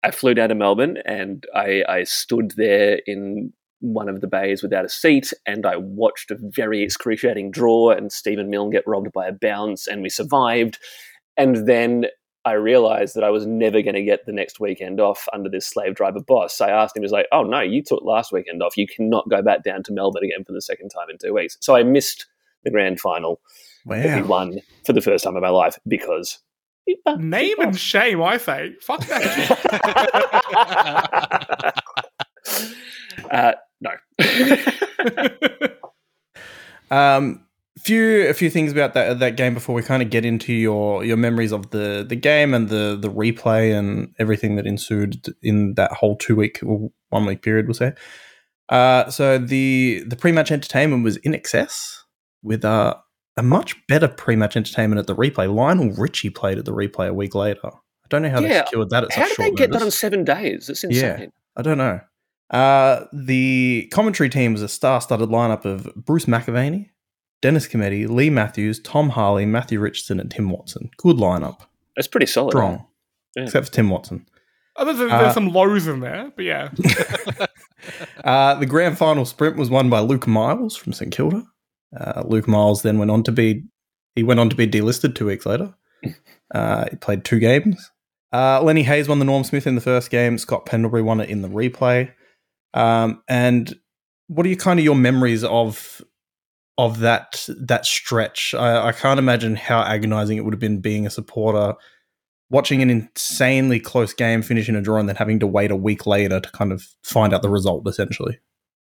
[0.04, 4.62] I flew down to Melbourne and I, I stood there in one of the bays
[4.62, 9.12] without a seat, and I watched a very excruciating draw and Stephen Milne get robbed
[9.12, 10.78] by a bounce, and we survived.
[11.36, 12.06] And then
[12.44, 15.66] I realized that I was never going to get the next weekend off under this
[15.66, 16.60] slave driver boss.
[16.60, 18.76] I asked him, he was like, "Oh no, you took last weekend off.
[18.76, 21.56] You cannot go back down to Melbourne again for the second time in two weeks."
[21.60, 22.26] So I missed
[22.64, 23.40] the grand final
[23.86, 26.38] that we won for the first time in my life because
[27.18, 28.74] name and shame, I say.
[28.80, 29.42] Fuck that.
[33.30, 33.90] uh, no.
[36.90, 37.44] Um,
[37.78, 41.04] few a few things about that that game before we kind of get into your
[41.04, 45.74] your memories of the the game and the the replay and everything that ensued in
[45.74, 47.66] that whole two week or one week period.
[47.66, 47.92] We'll say.
[48.68, 52.04] Uh, so the the pre match entertainment was in excess
[52.42, 52.94] with uh,
[53.38, 55.52] a much better pre match entertainment at the replay.
[55.52, 57.68] Lionel Richie played at the replay a week later.
[57.68, 59.78] I don't know how they secured that at How such did short they get that
[59.80, 59.94] notice.
[59.94, 60.68] on seven days?
[60.68, 61.12] It's Yeah.
[61.12, 61.32] insane.
[61.56, 62.00] I don't know.
[62.50, 66.88] Uh, the commentary team was a star-studded lineup of Bruce McAvaney,
[67.42, 70.90] Dennis Cometti, Leigh Matthews, Tom Harley, Matthew Richardson, and Tim Watson.
[70.96, 71.60] Good lineup,
[71.96, 72.52] It's pretty solid.
[72.52, 72.86] strong,
[73.36, 73.42] Yeah.
[73.44, 74.26] except for Tim Watson.
[74.76, 76.70] Oh, there's, there's Uh, some lows in there, but yeah.
[78.24, 81.44] Uh, the grand final sprint was won by Luke Miles from St Kilda.
[81.96, 83.64] Uh, Luke Miles then went on to be
[84.14, 85.74] he went on to be delisted two weeks later.
[86.54, 87.90] Uh, he played two games.
[88.32, 90.38] Uh, Lenny Hayes won the Norm Smith in the first game.
[90.38, 92.10] Scott Pendlebury won it in the replay.
[92.72, 93.74] Um, and
[94.28, 96.00] what are your kind of your memories of
[96.78, 98.54] of that that stretch?
[98.54, 101.74] I, I can't imagine how agonizing it would have been being a supporter
[102.50, 105.76] watching an insanely close game finish in a draw and then having to wait a
[105.76, 108.38] week later to kind of find out the result essentially.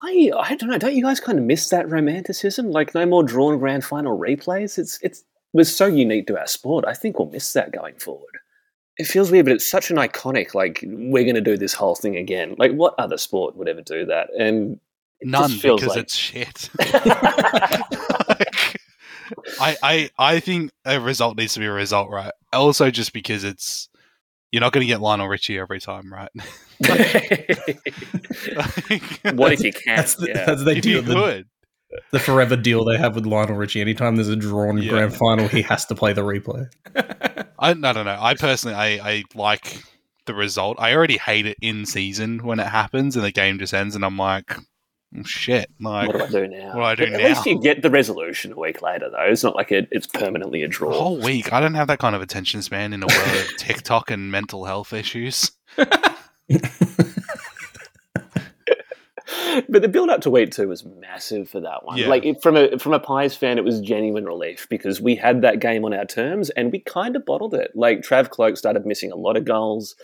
[0.05, 0.78] I, I don't know.
[0.78, 2.70] Don't you guys kind of miss that romanticism?
[2.70, 4.78] Like no more drawn grand final replays.
[4.78, 6.84] It's it's it was so unique to our sport.
[6.86, 8.38] I think we'll miss that going forward.
[8.98, 10.55] It feels weird, but it's such an iconic.
[10.55, 12.55] Like we're going to do this whole thing again.
[12.59, 14.28] Like what other sport would ever do that?
[14.38, 14.78] And
[15.20, 16.68] it None just feels because like it's shit.
[19.59, 22.32] Like, I, I I think a result needs to be a result, right?
[22.52, 23.88] Also, just because it's
[24.55, 26.28] you're not going to get Lionel Richie every time, right?
[26.88, 27.72] Like,
[29.34, 29.96] what if you can?
[29.96, 30.44] That's the, yeah.
[30.46, 31.46] that's the if deal, the, could?
[32.12, 33.80] the forever deal they have with Lionel Richie.
[33.80, 34.90] Anytime there's a drawn Yeah.
[34.90, 36.68] grand final, he has to play the replay.
[37.59, 38.16] I, I don't know.
[38.16, 39.82] I personally, I, I like
[40.26, 40.76] the result.
[40.78, 44.05] I already hate it in season when it happens and the game just ends, and
[44.05, 44.57] I'm like,
[45.17, 45.71] Oh, shit.
[45.81, 46.75] Like, what do I do now?
[46.75, 47.29] what do I do At now?
[47.29, 49.23] least you get the resolution a week later, though.
[49.31, 50.91] It's not like it, it's permanently a draw.
[50.91, 51.01] a draw.
[51.03, 51.53] whole week.
[51.53, 54.65] I don't have that kind of attention span in a world of TikTok and mental
[54.65, 55.53] health issues.
[55.77, 56.17] but
[59.83, 61.99] the build up to week two was massive for that one.
[61.99, 62.09] Yeah.
[62.09, 65.43] Like it, from a from a Pies fan, it was genuine relief because we had
[65.43, 67.71] that game on our terms and we kind of bottled it.
[67.75, 69.95] Like Trav Cloke started missing a lot of goals.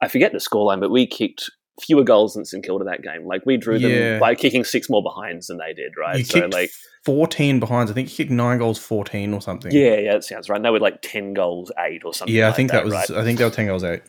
[0.00, 1.50] I forget the scoreline, but we kicked
[1.80, 3.24] fewer goals than St Kilda that game.
[3.26, 4.18] Like we drew them Yeah.
[4.18, 6.18] by kicking six more behinds than they did, right?
[6.18, 6.70] You so kicked like
[7.04, 7.90] 14 behinds.
[7.90, 9.72] I think you kicked nine goals, 14 or something.
[9.72, 10.56] yeah, yeah, that sounds right.
[10.56, 12.34] And they were like ten goals, eight or something.
[12.34, 12.92] Yeah, I like think that, was.
[12.94, 13.10] right?
[13.10, 14.02] I think they were 10 goals eight.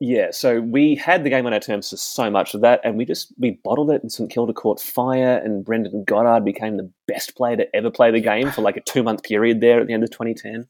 [0.00, 2.96] Yeah, so we had the game on our terms for so much of that, and
[2.96, 4.00] we just we bottled it.
[4.00, 8.12] And St Kilda caught fire, and Brendan Goddard became the best player to ever play
[8.12, 10.68] the game for like a two month period there at the end of 2010,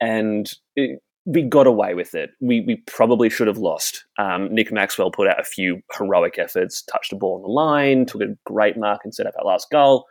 [0.00, 2.30] and it, we got away with it.
[2.40, 4.04] We we probably should have lost.
[4.18, 8.06] Um, Nick Maxwell put out a few heroic efforts, touched a ball on the line,
[8.06, 10.06] took a great mark, and set up our last goal.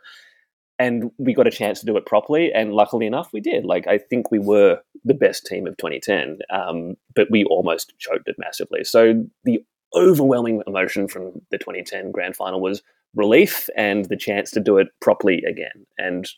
[0.78, 3.64] And we got a chance to do it properly, and luckily enough, we did.
[3.66, 8.28] Like I think we were the best team of 2010, um, but we almost choked
[8.28, 8.84] it massively.
[8.84, 9.62] So the
[9.94, 12.82] overwhelming emotion from the 2010 grand final was
[13.14, 15.86] relief and the chance to do it properly again.
[15.98, 16.28] And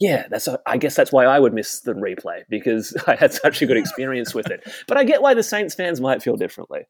[0.00, 3.32] yeah, that's a, I guess that's why I would miss the replay because I had
[3.32, 4.62] such a good experience with it.
[4.88, 6.80] But I get why the Saints fans might feel differently.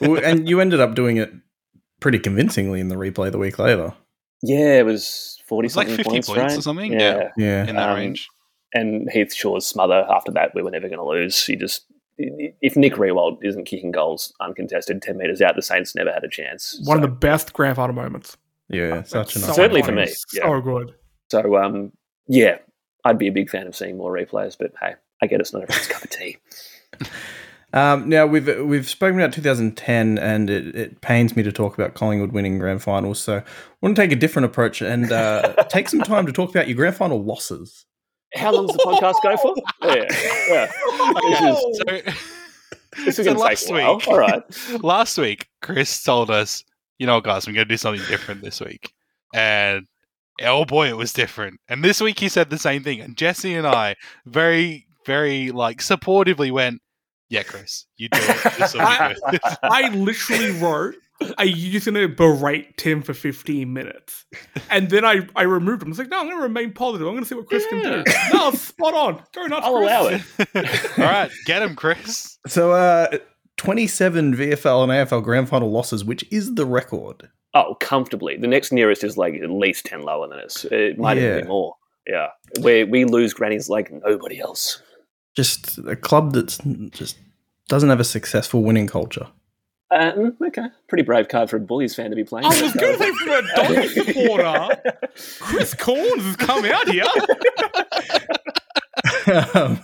[0.00, 1.30] Well, and you ended up doing it
[2.00, 3.94] pretty convincingly in the replay the week later.
[4.42, 7.30] Yeah, it was forty It's like something 50 points, points or something, Yeah.
[7.36, 7.66] Yeah.
[7.66, 8.28] in that Um, range.
[8.74, 11.44] and Heath Shaw's smother after that, we were never going to lose.
[11.44, 11.86] He just,
[12.18, 16.28] if Nick Riewoldt isn't kicking goals uncontested 10 metres out, the Saints never had a
[16.28, 16.80] chance.
[16.84, 18.36] One so, of the best grand final moments.
[18.68, 20.42] Yeah, such an So Certainly for me, yeah.
[20.42, 20.94] So good.
[21.30, 21.92] so, um,
[22.28, 22.58] yeah,
[23.04, 25.62] I'd be a big fan of seeing more replays, but hey, I get it's not
[25.62, 26.36] everyone's cup of tea.
[27.74, 31.92] Um, now we've we've spoken about 2010, and it, it pains me to talk about
[31.92, 33.20] Collingwood winning grand finals.
[33.20, 33.42] So I
[33.82, 36.76] want to take a different approach and uh, take some time to talk about your
[36.76, 37.84] grand final losses.
[38.34, 39.54] How long does the podcast go for?
[39.86, 40.06] Yeah,
[40.48, 40.70] yeah.
[41.28, 43.96] This is, So, this is So last take a while.
[43.96, 44.42] week- All right.
[44.82, 46.64] last week, Chris told us,
[46.98, 48.94] you know, guys, I'm going to do something different this week.
[49.34, 49.86] And
[50.42, 51.60] oh boy, it was different.
[51.68, 53.00] And this week he said the same thing.
[53.00, 56.80] And Jesse and I very, very like supportively went,
[57.30, 58.58] yeah, Chris, you do it.
[58.58, 59.40] This will be good.
[59.62, 60.94] I literally wrote,
[61.36, 64.24] "Are you just going to berate Tim for 15 minutes?"
[64.70, 65.88] And then I, I removed him.
[65.88, 67.06] I was like, "No, I'm going to remain positive.
[67.06, 69.22] I'm going to see what Chris can do." No, spot on.
[69.34, 69.90] Go nuts, I'll Chris.
[69.90, 70.90] allow it.
[70.98, 72.38] All right, get him, Chris.
[72.46, 73.18] So, uh,
[73.58, 77.28] 27 VFL and AFL grand final losses, which is the record.
[77.54, 78.36] Oh, comfortably.
[78.36, 80.64] The next nearest is like at least 10 lower than us.
[80.70, 81.76] It might even be more.
[82.06, 82.28] Yeah.
[82.60, 84.82] We, we lose grannies like nobody else.
[85.34, 86.58] Just a club that's
[86.90, 87.16] just
[87.68, 89.28] doesn't have a successful winning culture.
[89.92, 90.66] Mm, okay.
[90.88, 92.46] Pretty brave card for a Bullies fan to be playing.
[92.46, 94.82] I was going to say from a Donkey supporter,
[95.40, 97.04] Chris Cornes has come out here.
[99.54, 99.80] Um,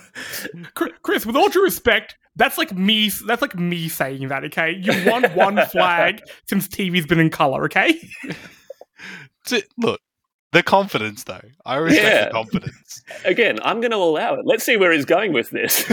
[0.75, 3.11] Chris, Chris, with all due respect, that's like me.
[3.27, 4.45] That's like me saying that.
[4.45, 7.65] Okay, you won one flag since TV's been in color.
[7.65, 8.01] Okay,
[9.77, 10.01] Look,
[10.53, 11.43] the confidence, though.
[11.67, 12.25] I respect Yeah.
[12.27, 13.03] the confidence.
[13.25, 14.47] Again, I'm going to allow it.
[14.47, 15.85] Let's see where he's going with this.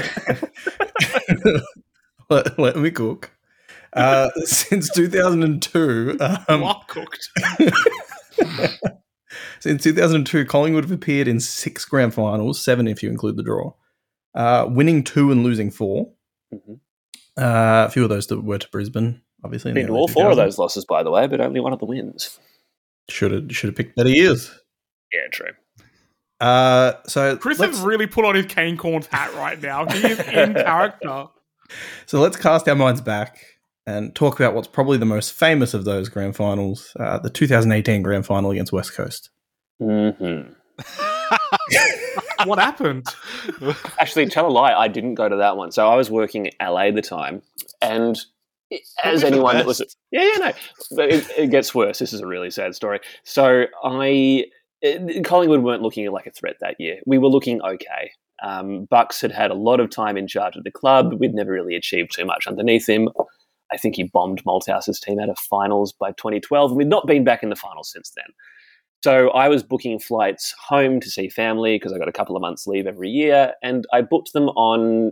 [2.30, 3.32] let, let me cook.
[3.94, 6.18] Uh, since 2002,
[6.48, 7.30] um, well cooked.
[9.62, 13.74] Since 2002, Collingwood have appeared in six grand finals, seven if you include the draw,
[14.36, 16.12] uh, winning two and losing 4
[16.54, 16.80] Mhm.
[17.38, 19.70] Uh, a few of those that were to Brisbane, obviously.
[19.72, 21.80] in Been to all four of those losses, by the way, but only one of
[21.80, 22.40] the wins.
[23.10, 24.52] Should have should have picked better years.
[25.14, 25.52] Yeah, true.
[26.42, 29.86] Uh, so Chris let's, has really put on his Kane Cornes hat right now.
[29.86, 31.28] He is in character.
[32.06, 33.40] so let's cast our minds back
[33.86, 38.02] and talk about what's probably the most famous of those grand finals, uh, the 2018
[38.02, 39.30] grand final against West Coast.
[39.82, 40.42] Hmm
[42.46, 43.06] What happened?
[44.00, 44.74] Actually, tell a lie.
[44.74, 45.72] I didn't go to that one.
[45.72, 47.42] So I was working in LA at the time,
[47.82, 48.18] and
[49.04, 50.52] as anyone that was, yeah, yeah, no,
[50.96, 52.00] but it, it gets worse.
[52.00, 53.00] This is a really sad story.
[53.24, 54.46] So I,
[55.24, 57.00] Collingwood weren't looking like a threat that year.
[57.06, 58.12] We were looking okay.
[58.44, 61.14] Um, Bucks had had a lot of time in charge of the club.
[61.20, 63.10] We'd never really achieved too much underneath him.
[63.72, 67.24] I think he bombed Malthouse's team out of finals by 2012, and we'd not been
[67.24, 68.26] back in the finals since then.
[69.04, 72.42] So I was booking flights home to see family because I got a couple of
[72.42, 75.12] months leave every year, and I booked them on,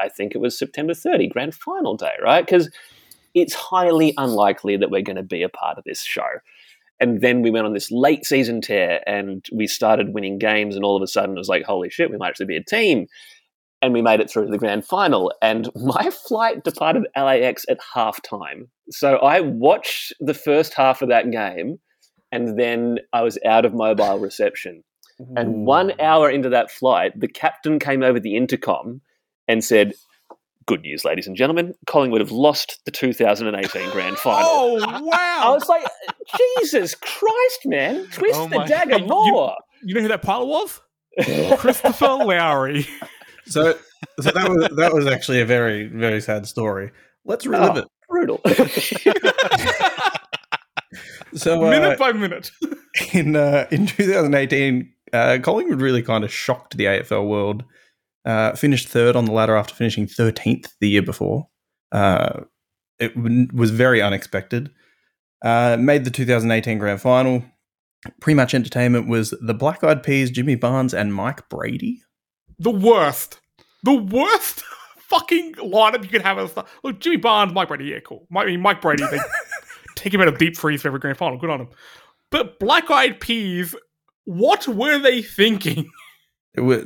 [0.00, 2.44] I think it was September 30, grand final day, right?
[2.44, 2.68] Because
[3.34, 6.26] it's highly unlikely that we're going to be a part of this show.
[6.98, 10.84] And then we went on this late season tear, and we started winning games, and
[10.84, 13.06] all of a sudden it was like, holy shit, we might actually be a team.
[13.80, 17.78] And we made it through to the grand final, and my flight departed LAX at
[17.94, 18.66] halftime.
[18.90, 21.78] So I watched the first half of that game
[22.32, 24.84] and then I was out of mobile reception.
[25.36, 29.00] And one hour into that flight, the captain came over the intercom
[29.48, 29.94] and said,
[30.66, 31.74] Good news, ladies and gentlemen.
[31.86, 34.46] Collingwood have lost the 2018 grand final.
[34.48, 35.40] Oh wow.
[35.42, 35.84] I was like,
[36.60, 38.06] Jesus Christ, man.
[38.12, 39.56] Twist Oh the my- dagger You- more.
[39.82, 40.80] You know who that pilot was?
[41.58, 42.86] Christopher Lowry.
[43.46, 43.74] So,
[44.20, 46.92] so that was that was actually a very very sad story.
[47.24, 47.86] Let's ah, relive Oh, it.
[48.08, 48.40] brutal.
[51.38, 52.50] So, uh, minute by minute.
[53.12, 57.64] in uh, in 2018, uh, Collingwood really kind of shocked the AFL world.
[58.24, 61.48] Uh, finished third on the ladder after finishing 13th the year before.
[61.92, 62.40] Uh,
[62.98, 64.70] it w- was very unexpected.
[65.42, 67.42] Uh, made the 2018 grand final.
[68.20, 72.02] Pretty much entertainment was the Black Eyed Peas, Jimmy Barnes, and Mike Brady.
[72.58, 73.40] The worst.
[73.82, 74.62] The worst
[74.98, 76.56] fucking lineup you could have.
[76.82, 78.26] Look, Jimmy Barnes, Mike Brady, yeah, cool.
[78.30, 79.18] Mike, I mean, Mike Brady, they
[79.98, 81.38] take him out of deep freeze for every grand final.
[81.38, 81.68] Good on him.
[82.30, 83.74] But Black Eyed Peas,
[84.24, 85.90] what were they thinking?
[86.54, 86.76] It, wa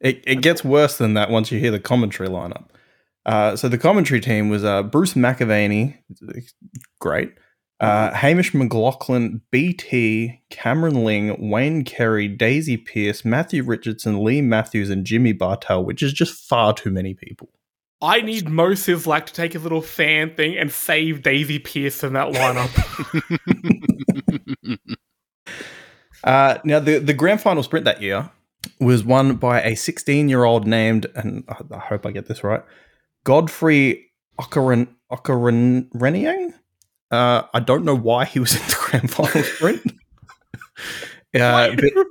[0.00, 2.64] it, it gets worse than that once you hear the commentary lineup.
[3.26, 5.98] Uh, so the commentary team was uh, Bruce McAvaney,
[7.00, 7.32] great.
[7.78, 15.06] Uh, Hamish McLachlan, BT, Cameron Ling, Wayne Carey, Daisy Pearce, Matthew Richardson, Leigh Matthews, and
[15.06, 17.48] Jimmy Bartel, which is just far too many people.
[18.02, 22.14] I need Mo Sizlak to take his little fan thing and save Daisy Pearce in
[22.14, 22.70] that lineup.
[26.22, 28.30] Uh, now, the, the grand final sprint that year
[28.78, 32.44] was won by a 16 year old named, and I- I hope I get this
[32.44, 32.62] right,
[33.24, 36.52] Godfrey Okaran, Okaranreniang?
[37.10, 39.80] Uh, I don't know why he was in the grand final sprint.
[39.86, 42.06] uh, Wait, but who,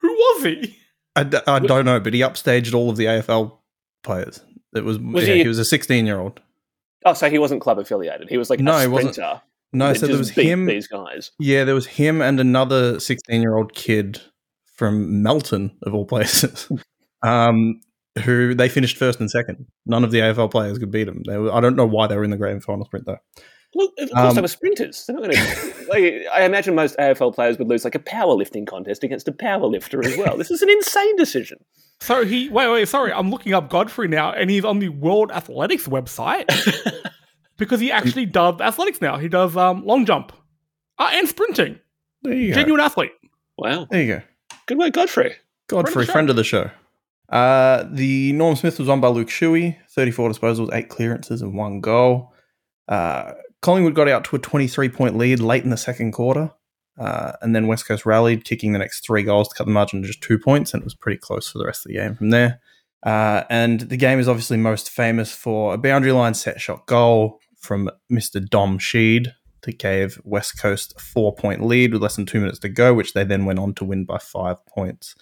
[0.00, 0.78] who was he?
[1.16, 3.58] I, d- I don't know, but he upstaged all of the AFL
[4.04, 4.40] players.
[4.74, 6.40] It was, Was yeah, he- he, was a 16 year old.
[7.06, 8.28] Oh, so he wasn't club affiliated.
[8.30, 9.14] He was like No, a he wasn't.
[9.14, 9.42] sprinter.
[9.72, 10.66] No, so there was him.
[10.66, 11.32] These guys.
[11.38, 14.20] Yeah, there was him and another 16 year old kid
[14.64, 16.68] from Melton, of all places,
[17.22, 17.80] um,
[18.24, 19.66] who they finished first and second.
[19.86, 21.22] None of the AFL players could beat them.
[21.26, 23.18] They were, I don't know why they were in the grand final sprint, though.
[23.74, 25.04] Look, of course, Um, they were sprinters.
[25.06, 25.86] They're not going to.
[25.88, 30.04] like, I imagine most AFL players would lose like a powerlifting contest against a powerlifter
[30.04, 30.36] as well.
[30.36, 31.58] This is an insane decision.
[32.00, 35.30] So he wait, wait, sorry, I'm looking up Godfrey now, and he's on the World
[35.32, 36.46] Athletics website
[37.56, 39.16] because he actually does athletics now.
[39.16, 40.32] He does um, long jump
[40.98, 41.78] uh, and sprinting.
[42.22, 42.54] There you go.
[42.60, 43.12] Genuine athlete.
[43.56, 44.22] Wow, There you go.
[44.66, 45.34] good work, Godfrey.
[45.68, 46.70] Godfrey, Friend friend of of the show.
[47.28, 51.80] Uh, the Norm Smith was on by Luke Shuey, 34 disposals, 8 clearances, and 1
[51.80, 52.32] goal.
[52.88, 53.32] Uh,
[53.64, 56.52] Collingwood got out to a 23 point lead late in the second quarter.
[56.98, 60.02] Uh, and then West Coast rallied, kicking the next three goals to cut the margin
[60.02, 62.14] to just two points, and it was pretty close for the rest of the game
[62.14, 62.60] from there.
[63.02, 67.40] Uh, and the game is obviously most famous for a boundary line set shot goal
[67.58, 68.46] from Mr.
[68.46, 72.58] Dom Sheed that gave West Coast a four point lead with less than two minutes
[72.60, 75.14] to go, which they then went on to win by five points.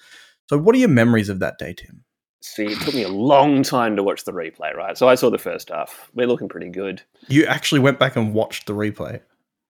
[0.49, 2.05] So, what are your memories of that day, Tim?
[2.45, 4.99] See, it took me a long time to watch the replay, right?
[4.99, 6.11] So I saw the first half.
[6.15, 7.01] We're looking pretty good.
[7.29, 9.21] You actually went back and watched the replay.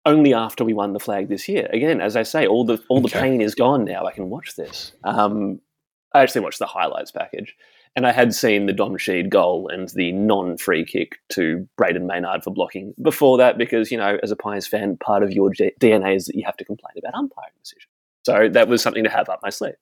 [0.04, 1.68] Only after we won the flag this year.
[1.72, 3.20] Again, as I say, all the all the Okay.
[3.22, 4.06] pain is gone now.
[4.06, 4.92] I can watch this.
[5.04, 5.62] Um,
[6.14, 7.56] I actually watched the highlights package,
[7.96, 12.44] and I had seen the Dom Sheed goal and the non-free kick to Brayden Maynard
[12.44, 15.72] for blocking before that, because you know, as a Pies fan, part of your D-
[15.80, 17.90] DNA is that you have to complain about umpiring decisions.
[18.26, 19.76] So that was something to have up my sleeve.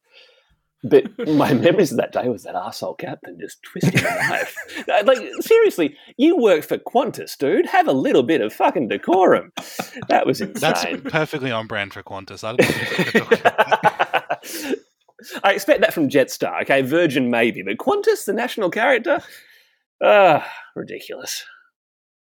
[0.84, 4.56] But my memories of that day was that asshole captain just twisting the knife.
[4.90, 7.66] Uh, Like, seriously, you work for Qantas, dude.
[7.68, 9.52] Have a little bit of fucking decorum.
[10.10, 10.60] That was insane.
[10.62, 12.44] That's perfectly on brand for Qantas.
[12.44, 13.24] I don't think
[15.44, 16.82] I expect that from Jetstar, okay?
[16.82, 19.22] Virgin maybe, but Qantas, the national character?
[20.04, 21.46] Ah, ridiculous.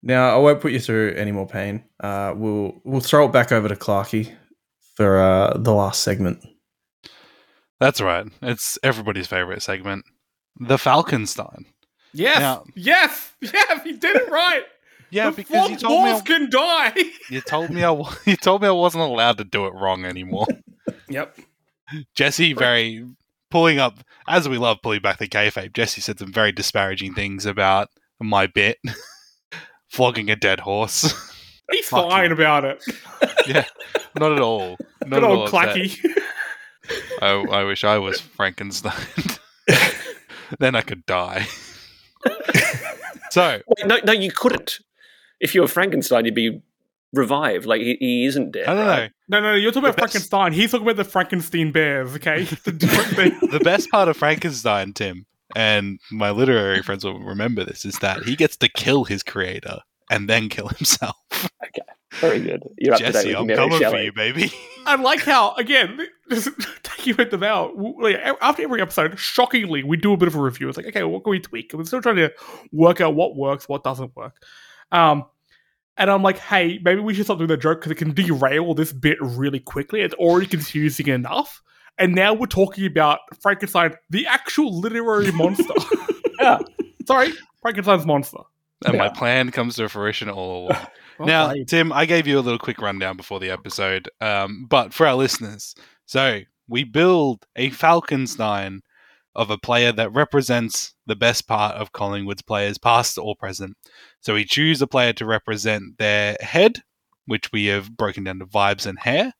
[0.04, 1.84] Now, I won't put you through any more pain.
[2.00, 4.32] Uh, we'll we'll throw it back over to Clarky
[4.96, 6.44] for uh, the last segment.
[7.82, 8.26] That's right.
[8.44, 10.06] It's everybody's favorite segment,
[10.58, 11.66] the Falconstein.
[12.14, 13.84] Yes, Now- yes, yeah.
[13.84, 14.64] He did it right.
[15.14, 16.94] Yeah, the because you told me I, can die.
[17.30, 17.92] you told me I,
[18.26, 20.48] you told me I wasn't allowed to do it wrong anymore.
[21.10, 21.38] Yep.
[22.16, 23.06] Jesse very
[23.50, 25.74] pulling up as we love pulling back the kayfabe.
[25.74, 27.90] Jesse said some very disparaging things about
[28.22, 28.78] my bit,
[29.90, 31.14] flogging a dead horse.
[31.70, 32.82] He's fine about it.
[33.48, 33.66] yeah,
[34.18, 34.78] not at all.
[35.06, 35.76] Not Good at all old upset.
[35.76, 36.22] Clacky.
[37.22, 38.94] I, I wish I was Frankenstein.
[40.60, 41.48] then I could die.
[43.32, 44.80] so Wait, no, no, you couldn't.
[45.40, 46.62] If you were Frankenstein, you'd be
[47.14, 47.66] revived.
[47.66, 48.68] Like, he, he isn't dead.
[48.68, 49.12] I don't right?
[49.28, 49.40] know.
[49.40, 50.54] No, no, no, you're talking about The best- Frankenstein.
[50.54, 52.16] He's talking about the Frankenstein bears.
[52.16, 53.50] Okay, it's a different thing.
[53.50, 55.26] The best part of Frankenstein, Tim,
[55.56, 59.80] and my literary friends will remember this, is that he gets to kill his creator
[60.10, 61.16] and then kill himself.
[61.64, 61.82] Okay.
[62.20, 62.62] Very good.
[62.78, 64.52] You're up to Jesse, date I'm with Mary coming for you, baby.
[64.86, 66.50] I like how again, just
[66.84, 67.78] taking with them out.
[67.78, 70.68] like, After every episode, shockingly, we do a bit of a review.
[70.70, 71.72] It's like, okay, what can we tweak?
[71.74, 72.32] We're still trying to
[72.72, 74.36] work out what works, what doesn't work.
[74.92, 75.26] Um,
[75.98, 78.74] and I'm like, hey, maybe we should stop doing the joke because it can derail
[78.74, 80.02] this bit really quickly.
[80.02, 81.62] It's already confusing enough.
[81.98, 85.74] And now we're talking about Frankenstein, the actual literary monster.
[86.40, 86.58] Yeah.
[87.06, 88.40] Sorry, Frankenstein's monster.
[88.84, 90.88] And my plan comes to fruition all along.
[91.20, 91.54] Now.
[91.68, 95.14] Tim, I gave you a little quick rundown before the episode, um, but for our
[95.14, 95.76] listeners,
[96.12, 98.82] so we build a Falconstein
[99.34, 103.78] of a player that represents the best part of Collingwood's players, past or present.
[104.20, 106.80] So we choose a player to represent their head,
[107.28, 109.32] which we have broken down to vibes and hair,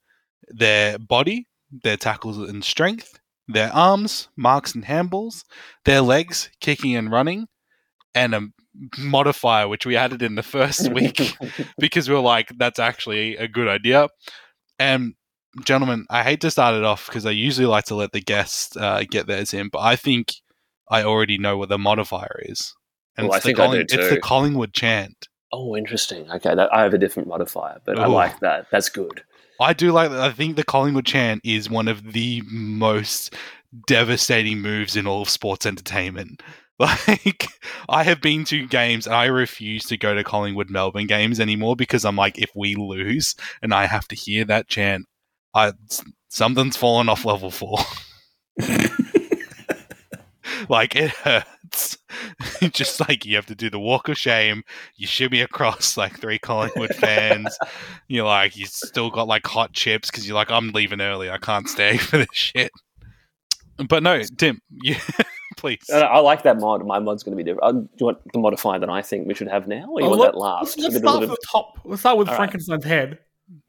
[0.48, 1.46] their body,
[1.84, 3.20] their tackles and strength,
[3.50, 5.44] their arms, marks and handballs,
[5.84, 7.48] their legs, kicking and running,
[8.16, 8.48] and a
[8.98, 11.36] modifier which we added in the first week
[11.78, 14.08] because we were like, that's actually a good idea.
[14.80, 15.16] And
[15.64, 18.76] gentlemen, I hate to start it off because I usually like to let the guests
[18.78, 20.34] uh, get theirs in, but I think
[20.90, 22.74] I already know what the modifier is.
[23.18, 24.20] And I think I Colling- do it's the.
[24.20, 25.28] Collingwood chant.
[25.54, 26.32] Oh, interesting.
[26.32, 28.68] Okay, that, I have a different modifier, but I like that.
[28.72, 29.24] That's good.
[29.60, 30.22] I do like that.
[30.22, 33.36] I think the Collingwood chant is one of the most
[33.86, 36.42] devastating moves in all of sports entertainment.
[36.80, 37.46] Like,
[37.90, 41.76] I have been to games and I refuse to go to Collingwood Melbourne games anymore
[41.76, 45.06] because I'm like, if we lose and I have to hear that chant,
[45.54, 45.74] I
[46.30, 47.78] something's fallen off level four.
[50.70, 51.98] like it hurts.
[52.72, 54.64] Just like you have to do the walk of shame,
[54.96, 57.58] you shimmy across like three Collingwood fans.
[58.08, 61.30] You're like, you still got like hot chips because you're like, I'm leaving early.
[61.30, 62.72] I can't stay for this shit.
[63.88, 64.96] But no, Tim, you
[65.58, 65.80] please.
[65.90, 66.86] No, no, I like that mod.
[66.86, 67.64] My mod's going to be different.
[67.64, 70.06] Uh, do you want the modifier that I think we should have now, or you
[70.08, 70.78] Oh, want let- that last?
[70.78, 71.80] Let's, let's A bit- a start bit from the top.
[71.86, 72.38] Let's start with All right.
[72.38, 73.20] Frankenstein's head.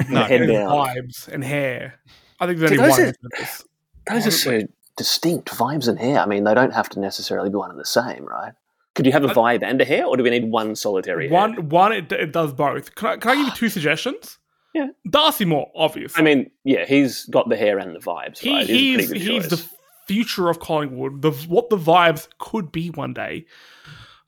[0.08, 0.68] No, head and down.
[0.70, 1.94] vibes and hair.
[2.40, 3.64] I think there's See, only those one are- answer to this.
[4.08, 4.60] Those are so
[4.96, 6.18] distinct vibes and hair.
[6.18, 8.52] I mean, they don't have to necessarily be one and the same, right?
[8.94, 11.38] Could you have a vibe and a hair, or do we need one solitary hair?
[11.38, 12.94] One, one, it, it does both.
[12.94, 14.38] Can I, can I give you two suggestions?
[14.74, 14.88] Yeah.
[15.08, 16.12] Darcy Moore, obvious.
[16.18, 18.66] I mean, yeah, he's got the hair and the vibes, he, right?
[18.66, 19.64] he's He's good he's the
[20.06, 21.22] future of Collingwood.
[21.22, 23.46] The what the vibes could be one day.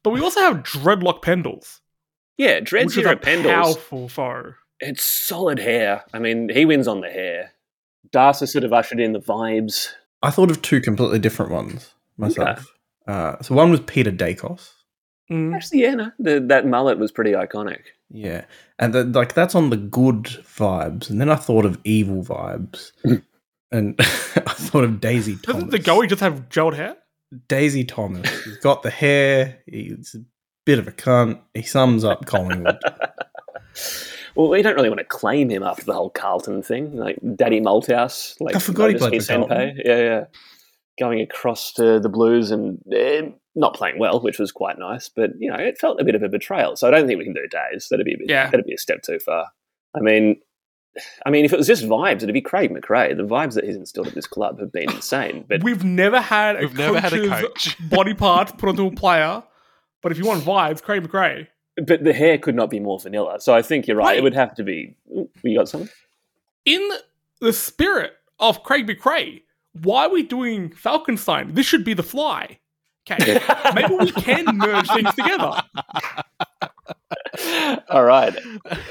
[0.02, 1.80] But we also have Dreadlock Pendles,
[2.36, 3.44] yeah, Dread which is Zero a Pendles.
[3.54, 4.52] powerful foe.
[4.84, 6.04] It's solid hair.
[6.12, 7.52] I mean, he wins on the hair.
[8.10, 9.88] Darcy sort of ushered in the vibes.
[10.22, 12.70] I thought of two completely different ones myself.
[13.06, 14.72] Uh, so one was Peter Daicos.
[15.30, 15.54] Mm.
[15.54, 17.80] Actually, yeah, no, the, that mullet was pretty iconic.
[18.10, 18.44] Yeah,
[18.78, 22.92] and the, like that's on the good vibes, and then I thought of evil vibes,
[23.72, 25.64] and I thought of Daisy Thomas.
[25.64, 26.96] Doesn't De Goey just have gelled hair?
[27.48, 28.28] Daisy Thomas.
[28.44, 29.58] He's got the hair.
[29.66, 30.24] He's a
[30.66, 31.40] bit of a cunt.
[31.54, 32.78] He sums up Collingwood.
[34.36, 37.60] Well, we don't really want to claim him after the whole Carlton thing, like Daddy
[37.60, 38.34] Malthouse.
[38.40, 39.56] Like I forgot he played Me for Carlton.
[39.56, 39.82] Senpai.
[39.84, 40.24] Yeah, yeah.
[40.98, 43.22] Going across to the Blues and eh,
[43.54, 46.22] not playing well, which was quite nice, but you know it felt a bit of
[46.22, 46.76] a betrayal.
[46.76, 47.88] So I don't think we can do days.
[47.90, 48.50] That'd be a bit, Yeah.
[48.50, 49.46] that'd be a step too far.
[49.96, 50.40] I mean,
[51.26, 53.16] I mean, if it was just vibes, it'd be Craig McRae.
[53.16, 55.44] The vibes that he's instilled at this club have been insane.
[55.48, 57.76] But We've never had a We've never had a coach.
[57.88, 59.42] body part put onto a player.
[60.02, 61.46] But if you want vibes, Craig McRae.
[61.76, 63.40] But the hair could not be more vanilla.
[63.40, 64.12] So I think you're right.
[64.14, 64.18] Wait.
[64.18, 64.94] It would have to be.
[65.10, 65.88] Ooh, You got something?
[66.64, 66.88] In
[67.40, 69.42] the spirit of Craig McRae,
[69.82, 71.54] why are we doing Falconstein?
[71.54, 72.58] This should be the fly.
[73.10, 73.40] Okay.
[73.74, 75.50] Maybe we can merge things together.
[77.90, 78.34] All right,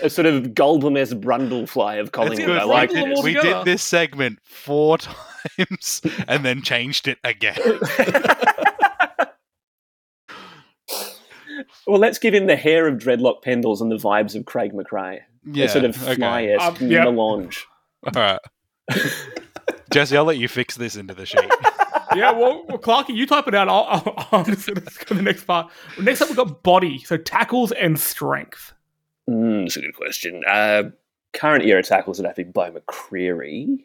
[0.02, 2.58] a sort of Goldblum-esque Brundlefly of Collingwood.
[2.58, 3.24] I like it.
[3.24, 4.98] we did this segment four
[5.58, 7.58] times and then changed it again.
[11.88, 15.20] Well, let's give him the hair of dreadlock pendles and the vibes of Craig McRae.
[15.46, 16.16] Yeah, a sort of okay.
[16.16, 17.04] fly-esque Um, yeah.
[17.04, 17.66] melange.
[18.04, 18.40] All right.
[19.92, 21.52] Jesse, I'll let you fix this into the sheet.
[22.16, 23.68] Yeah, well, well Clarky, you type it out.
[23.68, 25.72] I'll, I'll, I'll just go to the next part.
[26.00, 27.00] Next up, we've got body.
[27.00, 28.74] So tackles and strength.
[29.30, 30.44] Mm, that's a good question.
[30.48, 30.84] Uh,
[31.34, 33.80] current era tackles would have to be Beau McCreery,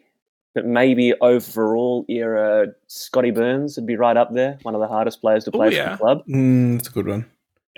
[0.53, 4.59] but maybe overall era Scotty Burns would be right up there.
[4.61, 5.91] One of the hardest players to play for yeah.
[5.91, 6.27] the club.
[6.27, 7.25] Mm, that's a good one.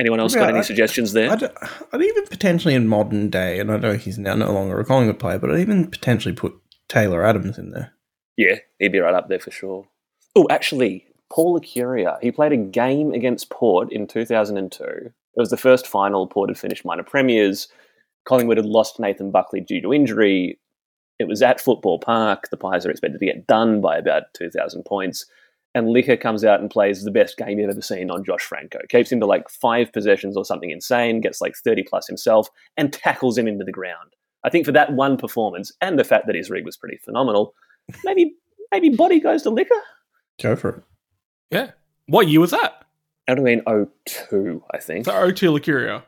[0.01, 1.29] Anyone else Yeah, got any I- suggestions there?
[1.31, 4.83] I'd, I'd even potentially in modern day, and I know he's now no longer a
[4.83, 6.53] Collingwood player, but I'd even potentially put
[6.89, 7.93] Taylor Adams in there.
[8.35, 9.87] Yeah, he'd be right up there for sure.
[10.35, 12.17] Oh, actually, Paul Licuria.
[12.19, 14.83] He played a game against Port in 2002.
[14.83, 17.67] It was the first final Port had finished minor premiers.
[18.25, 20.59] Collingwood had lost Nathan Buckley due to injury.
[21.19, 22.49] It was at Football Park.
[22.49, 25.27] The Pies are expected to get done by about 2,000 points.
[25.73, 28.79] And Licker comes out and plays the best game you've ever seen on Josh Francou.
[28.89, 32.91] Keeps him to like five possessions or something insane, gets like 30 plus himself, and
[32.91, 34.13] tackles him into the ground.
[34.43, 37.53] I think for that one performance and the fact that his rig was pretty phenomenal,
[38.03, 38.35] maybe
[38.71, 39.75] maybe body goes to Licker.
[40.41, 40.83] Go for it.
[41.51, 41.71] Yeah.
[42.07, 42.85] What year was that?
[43.27, 45.05] That would have been 02, I think.
[45.05, 46.03] So O2 Licuria.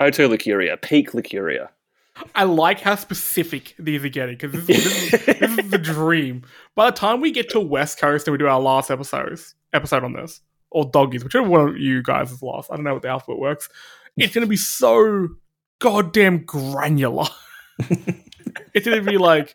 [0.00, 1.68] 02 Licuria, oh peak Licuria.
[2.34, 6.42] I like how specific these are getting because this, is- this, this is the dream.
[6.74, 10.04] By the time we get to West Coast and we do our last episodes, episode
[10.04, 10.40] on this,
[10.70, 13.38] or doggies, whichever one of you guys is last, I don't know what the alphabet
[13.38, 13.68] works.
[14.16, 15.28] It's going to be so
[15.80, 17.26] goddamn granular.
[17.78, 19.54] it's going to be like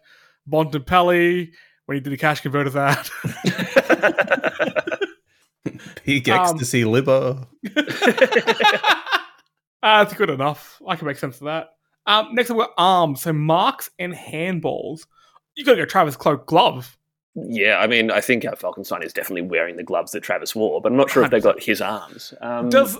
[0.50, 1.52] Bontempelli
[1.86, 3.10] when he did the cash converters ad.
[6.06, 7.46] Peak Um, ecstasy liver.
[9.86, 10.82] Ah, that's good enough.
[10.88, 11.72] I can make sense of that.
[12.06, 13.22] Um, next up, we've got arms.
[13.22, 15.06] So marks and handballs.
[15.56, 16.98] You got to go Travis Cloke glove.
[17.36, 20.82] yeah, I mean, I think our Falconstein is definitely wearing the gloves that Travis wore,
[20.82, 22.34] but I'm not sure if they got his arms.
[22.42, 22.98] Um, Does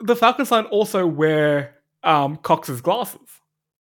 [0.00, 3.20] the Falconstein also wear um, Cox's glasses?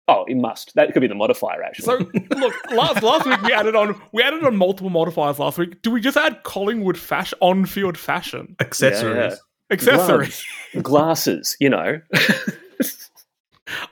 [0.07, 0.75] oh, he must.
[0.75, 1.85] That could be the modifier, actually.
[1.85, 5.81] So look, last last week we added on we added on multiple modifiers last week.
[5.81, 9.15] Do we just add Collingwood fashion on field fashion Accessories.
[9.15, 10.25] Yeah, accessory?
[10.25, 10.45] Gloves,
[10.81, 12.01] glasses, you know.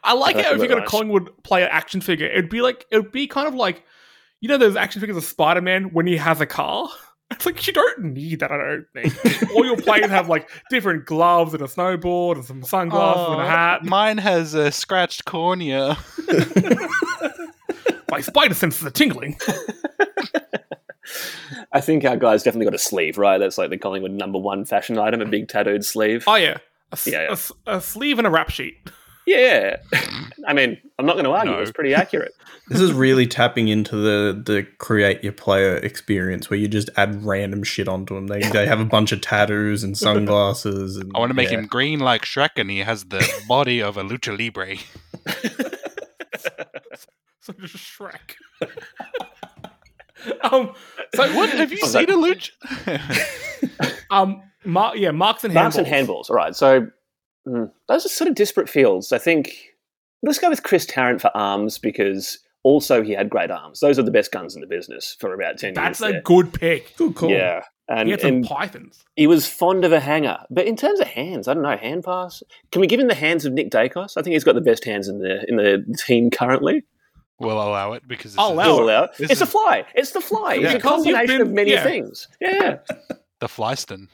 [0.03, 0.85] I like it if you got a.
[0.85, 2.27] Collingwood player action figure.
[2.27, 3.83] It'd be like it would be kind of like
[4.41, 6.89] you know those action figures of Spider Man when he has a car.
[7.31, 8.51] It's like you don't need that.
[8.51, 9.51] I don't think.
[9.55, 13.43] All your players have like different gloves and a snowboard and some sunglasses and a
[13.43, 13.85] oh, hat.
[13.85, 15.95] Mine has a scratched cornea.
[18.09, 19.37] My spider senses are tingling.
[21.71, 23.37] I think our guy's definitely got a sleeve, right?
[23.37, 26.23] That's like the Collingwood number one fashion item, a big tattooed sleeve.
[26.25, 26.57] Oh yeah,
[26.91, 27.29] a, s- Yeah, yeah.
[27.29, 28.75] a s- a sleeve and a rap sheet.
[29.29, 29.75] Yeah.
[30.47, 31.51] I mean, I'm not going to argue.
[31.53, 31.59] No.
[31.59, 32.33] It's pretty accurate.
[32.69, 37.25] This is really tapping into the the create your player experience where you just add
[37.25, 38.27] random shit onto them.
[38.27, 40.95] They, they have a bunch of tattoos and sunglasses.
[40.97, 41.57] And, I want to make yeah.
[41.57, 44.75] him green like Shrek, and he has the body of a lucha libre.
[47.41, 48.35] So just Shrek.
[50.43, 50.73] um.
[51.15, 53.91] So What have you seen that- a lucha?
[54.11, 54.43] Um.
[54.63, 56.25] Mar- yeah, marks and Marks and handballs.
[56.27, 56.29] handballs.
[56.29, 56.55] All right.
[56.55, 56.87] So
[57.49, 59.11] mm, those are sort of disparate fields.
[59.11, 59.75] I think
[60.23, 63.79] let's go with Chris Tarrant for arms because also he had great arms.
[63.79, 66.11] Those are the best guns in the business for about 10 That's years.
[66.11, 66.95] That's a good pick.
[66.97, 67.29] Good call.
[67.29, 67.63] Yeah.
[67.87, 69.03] And, He had some and pythons.
[69.15, 70.37] he was fond of a hanger.
[70.51, 72.43] But in terms of hands, I don't know, hand pass.
[72.71, 74.15] Can we give him the hands of Nick Daicos?
[74.15, 76.83] I think he's got the best hands in the in the team currently.
[77.39, 78.81] We'll allow it because this I'll is allow We'll it.
[78.93, 79.11] allow it.
[79.17, 79.85] This It's a fly.
[79.95, 80.55] It's the fly.
[80.55, 81.83] It's a Because you've combination of many yeah.
[81.83, 82.27] things.
[82.41, 82.77] Yeah.
[83.39, 84.07] the Flyston.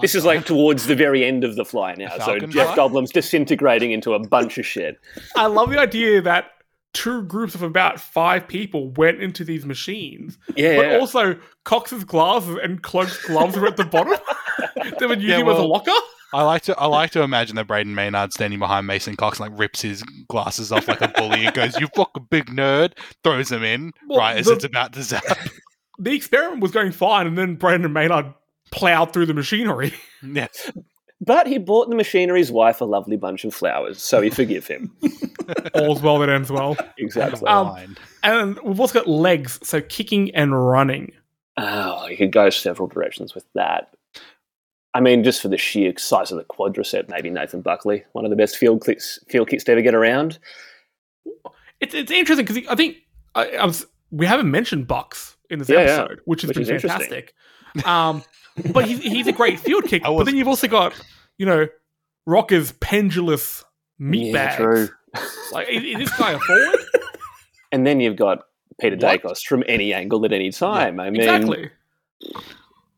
[0.00, 2.16] This is like towards the very end of the fly now.
[2.18, 2.76] So Jeff fly?
[2.76, 5.00] Goblin's disintegrating into a bunch of shit.
[5.36, 6.50] I love the idea that
[6.92, 10.76] two groups of about five people went into these machines, Yeah.
[10.76, 10.98] but yeah.
[10.98, 14.14] also Cox's glasses and Cloke's gloves were at the bottom.
[14.98, 15.92] they were using Yeah, them as a locker.
[16.32, 19.50] I like to I like to imagine that Brayden Maynard standing behind Mason Cox and
[19.50, 22.92] like rips his glasses off like a bully and goes, "You fucking big nerd!"
[23.24, 25.24] Throws them in Well, right as it's about to zap.
[25.98, 28.32] The experiment was going fine, and then Brandon Maynard
[28.72, 29.92] plowed through the machinery.
[30.22, 30.48] yeah,
[31.20, 34.94] But he bought the machinery's wife a lovely bunch of flowers, so we forgive him.
[35.74, 36.76] All's well that ends well.
[36.98, 37.46] Exactly.
[37.48, 41.12] Um, And we've also got legs, so kicking and running.
[41.56, 43.94] Oh, you could go several directions with that.
[44.94, 48.30] I mean, just for the sheer size of the quadricep, maybe Nathan Buckley, one of
[48.30, 50.38] the best field kicks, field kicks to ever get around.
[51.80, 52.96] It's it's interesting because I think
[53.34, 55.82] I, I was we haven't mentioned Bucks in this Yeah, yeah.
[56.00, 57.34] episode, which has Which been is fantastic.
[57.84, 58.22] Um,
[58.72, 60.02] but he's he's a great field kick.
[60.04, 60.92] I But then you've also got
[61.38, 61.66] you know
[62.26, 63.64] Rocca's pendulous
[63.98, 64.86] meat Yeah.
[65.52, 66.80] Like is, is this guy a forward?
[67.72, 68.40] And then you've got
[68.80, 69.22] Peter What?
[69.22, 70.98] Daicos from any angle at any time.
[70.98, 71.70] I mean, exactly.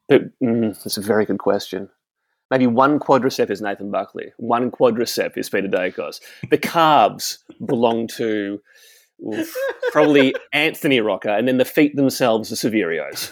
[0.08, 1.90] But mm, that's a very good question.
[2.50, 4.32] Maybe one quadricep is Nathan Buckley.
[4.38, 6.20] One quadricep is Peter Daicos.
[6.48, 8.60] The calves belong to
[9.26, 9.54] oof,
[9.90, 13.30] probably Anthony Rocca, and then the feet themselves are Saverio's.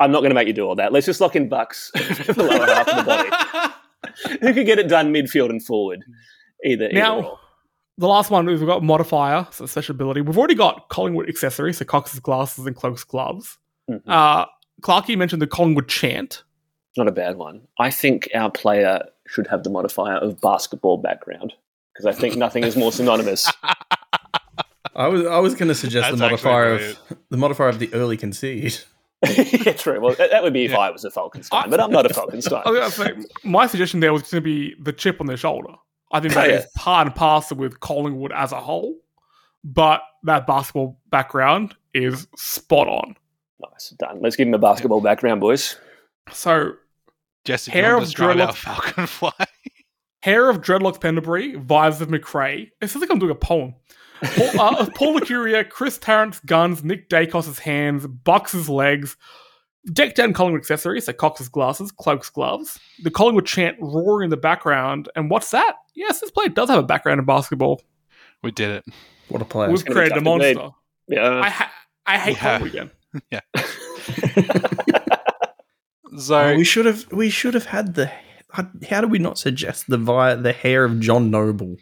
[0.00, 0.92] I'm not going to make you do all that.
[0.92, 1.90] Let's just lock in Bucks
[2.24, 4.38] for the lower half of the body.
[4.40, 6.02] Who could get it done midfield and forward?
[6.64, 6.86] Either.
[6.86, 7.38] either Now, or.
[7.98, 10.22] the last one is we've got modifier, so special ability.
[10.22, 13.58] We've already got Collingwood accessories, so Cox's glasses and Cloke's gloves.
[13.90, 14.00] Mhm.
[14.06, 14.46] Uh,
[14.82, 16.42] Clarky mentioned the Collingwood chant.
[16.96, 17.60] not a bad one.
[17.78, 21.52] I think our player should have the modifier of basketball background
[21.92, 23.50] because I think nothing is more synonymous.
[24.96, 27.78] I was I was going to suggest the That's actually modifier of the modifier of
[27.78, 28.76] the early concede.
[29.28, 30.00] yeah, true.
[30.00, 30.78] Well, that that would be if Yeah.
[30.78, 32.62] I was a Falconstein, but I'm not a Falconstein.
[32.64, 35.36] I was gonna say, my suggestion there was going to be the chip on their
[35.36, 35.74] shoulder.
[36.12, 36.56] I think Oh, that yeah.
[36.60, 38.96] is part and parcel with Collingwood as a whole,
[39.62, 43.14] but that basketball background is spot on.
[43.60, 44.20] Nice, done.
[44.22, 45.76] Let's give him a basketball background, boys.
[46.32, 46.72] So,
[47.44, 49.32] Jesse, Hair hair of of describe our dreadlocks- Falcon fly.
[50.22, 52.70] hair of dreadlocks Pendlebury, vibes of McRae.
[52.80, 53.74] It sounds like I'm doing a poem.
[54.22, 59.16] Paul, uh, Paul Licuria, Chris Tarrant's guns, Nick Daicos's hands, Bucks's legs,
[59.92, 64.36] decked down Collingwood accessories, so Cox's glasses, Cloke's gloves, the Collingwood chant roaring in the
[64.36, 65.76] background, and what's that?
[65.94, 67.82] Yes, this player does have a background in basketball.
[68.42, 68.84] We did it.
[69.28, 69.70] What a player!
[69.70, 70.70] We've created a tough to monster.
[71.08, 71.40] Yeah.
[71.40, 71.72] I, ha-
[72.06, 72.58] I hate Yeah.
[72.58, 72.90] Collingwood
[73.32, 74.50] again.
[76.18, 78.10] So Oh, we should have we should have had the.
[78.88, 81.76] How do we not suggest the via the hair of John Noble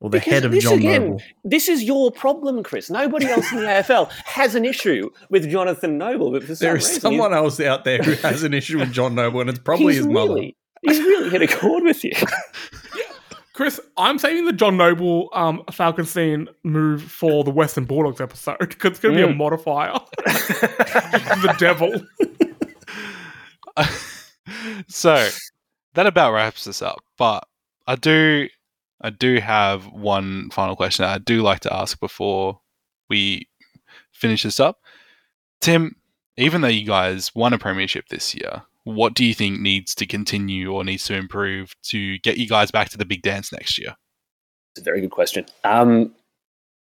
[0.00, 1.22] or the Because head of this John again- Noble?
[1.44, 2.88] this is your problem, Chris.
[2.90, 6.76] Nobody else in the AFL has an issue with Jonathan Noble, but for some There
[6.76, 9.58] is reason, someone else out there who has an issue with John Noble, and it's
[9.58, 10.34] probably he's his mother.
[10.34, 12.12] really, he's really hit a chord with you.
[13.54, 18.92] Chris, I'm saving the John Noble um, Falconstein move for the Western Bulldogs episode because
[18.92, 19.36] it's going to be a Mm.
[19.36, 19.94] modifier.
[20.24, 21.92] the devil.
[24.88, 25.28] so
[25.94, 27.00] that about wraps us up.
[27.16, 27.48] But
[27.88, 28.48] I do,
[29.00, 32.60] I do have one final question I do like to ask before
[33.08, 33.48] we
[34.12, 34.78] finish this up.
[35.60, 35.96] Tim,
[36.36, 40.06] even though you guys won a premiership this year, what do you think needs to
[40.06, 43.78] continue or needs to improve to get you guys back to the big dance next
[43.78, 43.94] year?
[44.72, 45.46] It's a very good question.
[45.64, 46.14] Um,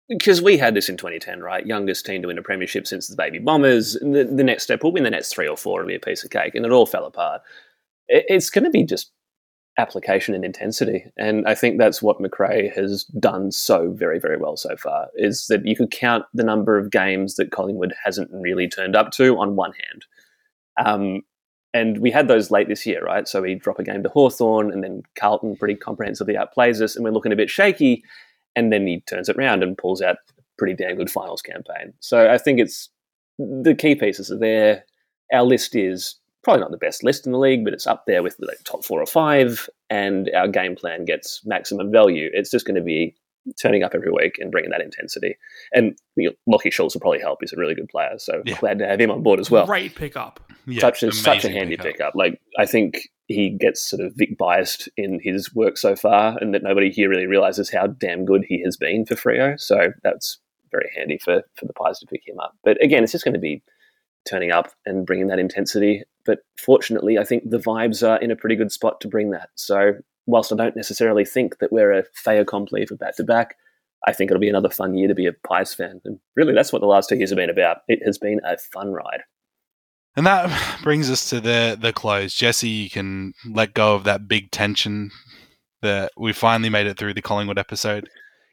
[0.09, 1.66] because we had this in 2010, right?
[1.66, 3.94] Youngest team to win a premiership since the Baby Bombers.
[3.94, 6.24] The, the next step will win the next three or four It'll be a piece
[6.24, 7.43] of cake, and it all fell apart.
[8.09, 9.10] It, it's going to be just
[9.78, 14.56] application and intensity, and I think that's what McRae has done so very, very well
[14.56, 15.09] so far.
[15.14, 19.12] Is that you could count the number of games that Collingwood hasn't really turned up
[19.12, 20.05] to on one hand.
[20.84, 21.22] Um,
[21.74, 23.28] and we had those late this year, right?
[23.28, 27.05] So we drop a game to Hawthorn, and then Carlton pretty comprehensively outplays us, and
[27.05, 28.02] we're looking a bit shaky
[28.59, 31.92] and then he turns it around and pulls out a pretty damn good finals campaign.
[32.00, 32.90] So I think it's
[33.38, 34.84] the key pieces are there.
[35.32, 36.16] Our list is
[36.48, 38.82] probably not the best list in the league, but it's up there with the top
[38.82, 42.30] four or five, and our game plan gets maximum value.
[42.32, 43.14] It's just going to be
[43.60, 45.36] turning up every week and bringing that intensity.
[45.74, 47.40] And you know, Lachie Schultz will probably help.
[47.42, 48.56] He's a really good player, so Yeah.
[48.60, 50.40] glad to have him on board as well Great pickup.
[50.66, 51.92] Yeah, such a such a handy pickup.
[51.92, 52.14] pickup.
[52.14, 56.54] Like I think he gets sort of Vic biased in his work so far, and
[56.54, 59.60] that nobody here really realizes how damn good he has been for Freo.
[59.60, 60.38] So that's
[60.72, 62.56] very handy for for the Pies to pick him up.
[62.64, 63.62] But again, it's just going to be
[64.28, 66.04] turning up and bringing that intensity.
[66.24, 69.50] But fortunately, I think the vibes are in a pretty good spot to bring that.
[69.54, 69.94] So
[70.28, 73.56] whilst I don't necessarily think that we're a fait accompli for back to back.
[74.06, 76.00] I think it'll be another fun year to be a Pies fan.
[76.04, 77.78] And really, that's what the last two years have been about.
[77.88, 79.22] It has been a fun ride.
[80.14, 82.34] And that brings us to the the close.
[82.34, 85.10] Jesse, you can let go of that big tension
[85.82, 88.08] that we finally made it through the Collingwood episode.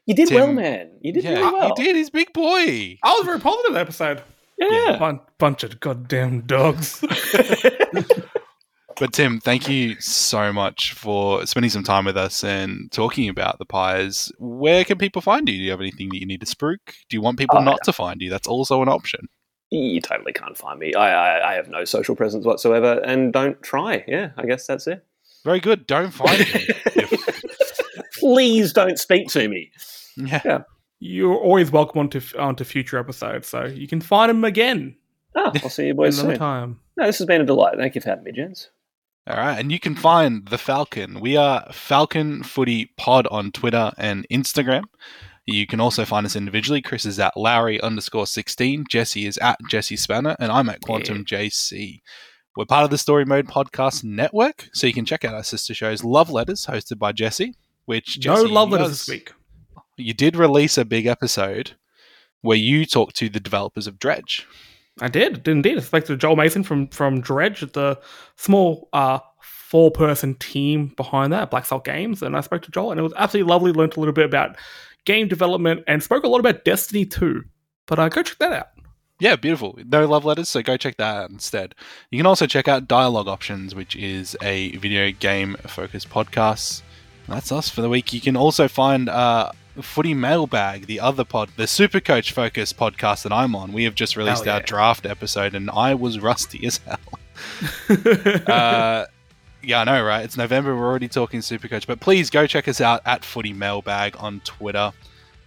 [0.06, 0.98] You did Tim- well, man.
[1.02, 1.74] You did yeah, really well.
[1.76, 1.96] he did.
[1.96, 2.96] He's big boy.
[3.02, 4.22] I was very positive that episode.
[4.58, 4.96] Yeah.
[4.98, 7.04] Bun- bunch of goddamn dogs.
[8.98, 13.58] But Tim, thank you so much for spending some time with us and talking about
[13.58, 14.32] the pies.
[14.38, 15.54] Where can people find you?
[15.58, 16.78] Do you have anything that you need to spruik?
[17.10, 18.30] Do you want people Oh, not to find you?
[18.30, 19.28] That's also an option.
[19.68, 20.94] you totally can't find me.
[20.94, 24.02] I, I, I have no social presence whatsoever, and don't try.
[24.08, 25.04] Yeah, I guess that's it.
[25.44, 25.86] Very good.
[25.86, 26.66] Don't find me.
[28.18, 29.72] Please don't speak to me.
[30.16, 30.62] yeah.
[30.98, 34.96] You're always welcome onto onto future episodes, so you can find them again
[35.34, 36.38] Ah, I'll see you boys another soon.
[36.38, 36.80] time.
[36.96, 37.76] No, this has been a delight.
[37.76, 38.70] Thank you for having me, gents.
[39.26, 41.20] All right, and you can find the Falcon.
[41.20, 44.84] We are Falcon Footy Pod on Twitter and Instagram.
[45.44, 46.80] You can also find us individually.
[46.80, 48.84] Chris is at Lowry underscore sixteen.
[48.88, 52.00] Jesse is at Jesse Spanner, and I'm at Quantum JC.
[52.56, 55.74] We're part of the Story Mode Podcast Network, so you can check out our sister
[55.74, 57.54] shows Love Letters, hosted by Jesse.
[57.84, 59.32] Which no love letters this week.
[59.96, 61.72] You did release a big episode
[62.42, 64.46] where you talked to the developers of Dredge.
[65.00, 65.76] I did, did indeed.
[65.76, 67.98] I spoke to Joel Mason from from Dredge, the
[68.36, 72.92] small uh, four person team behind that, Black Salt Games, and I spoke to Joel,
[72.92, 73.72] and it was absolutely lovely.
[73.72, 74.56] Learned a little bit about
[75.04, 77.42] game development and spoke a lot about Destiny 2.
[77.86, 78.68] But uh, go check that out.
[79.18, 79.78] Yeah, beautiful.
[79.86, 81.74] No love letters, so go check that out instead.
[82.10, 86.82] You can also check out Dialogue Options, which is a video game focused podcast.
[87.26, 88.12] That's us for the week.
[88.12, 89.52] You can also find uh,
[89.82, 93.72] Footy Mailbag, the other pod, the Super Coach Focus podcast that I'm on.
[93.72, 96.98] We have just released Hell our draft episode, and I was rusty as hell.
[98.46, 99.06] uh,
[99.62, 100.24] yeah, I know, right?
[100.24, 100.74] It's November.
[100.76, 104.40] We're already talking Super Coach, but please go check us out at Footy Mailbag on
[104.44, 104.92] Twitter.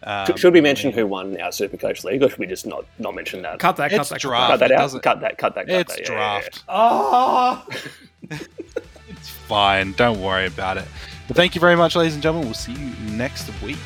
[0.04, 3.16] Um, Should we mention who won our Supercoach League, or should we just not not
[3.16, 3.60] mention that?
[3.60, 4.22] cut that, cut It's that.
[4.22, 4.52] draft.
[4.52, 5.02] Cut that out.
[5.02, 5.38] Cut that.
[5.38, 5.68] Cut that.
[5.68, 6.08] Cut It's that.
[6.08, 6.42] Yeah, yeah, yeah.
[6.42, 6.64] draft.
[6.70, 7.66] Ah!
[9.10, 9.92] It's fine.
[9.94, 10.86] Don't worry about it.
[11.28, 12.48] But thank you very much, ladies and gentlemen.
[12.48, 13.78] We'll see you next week.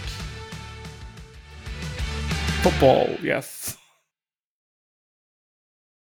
[2.64, 3.76] Football, yes.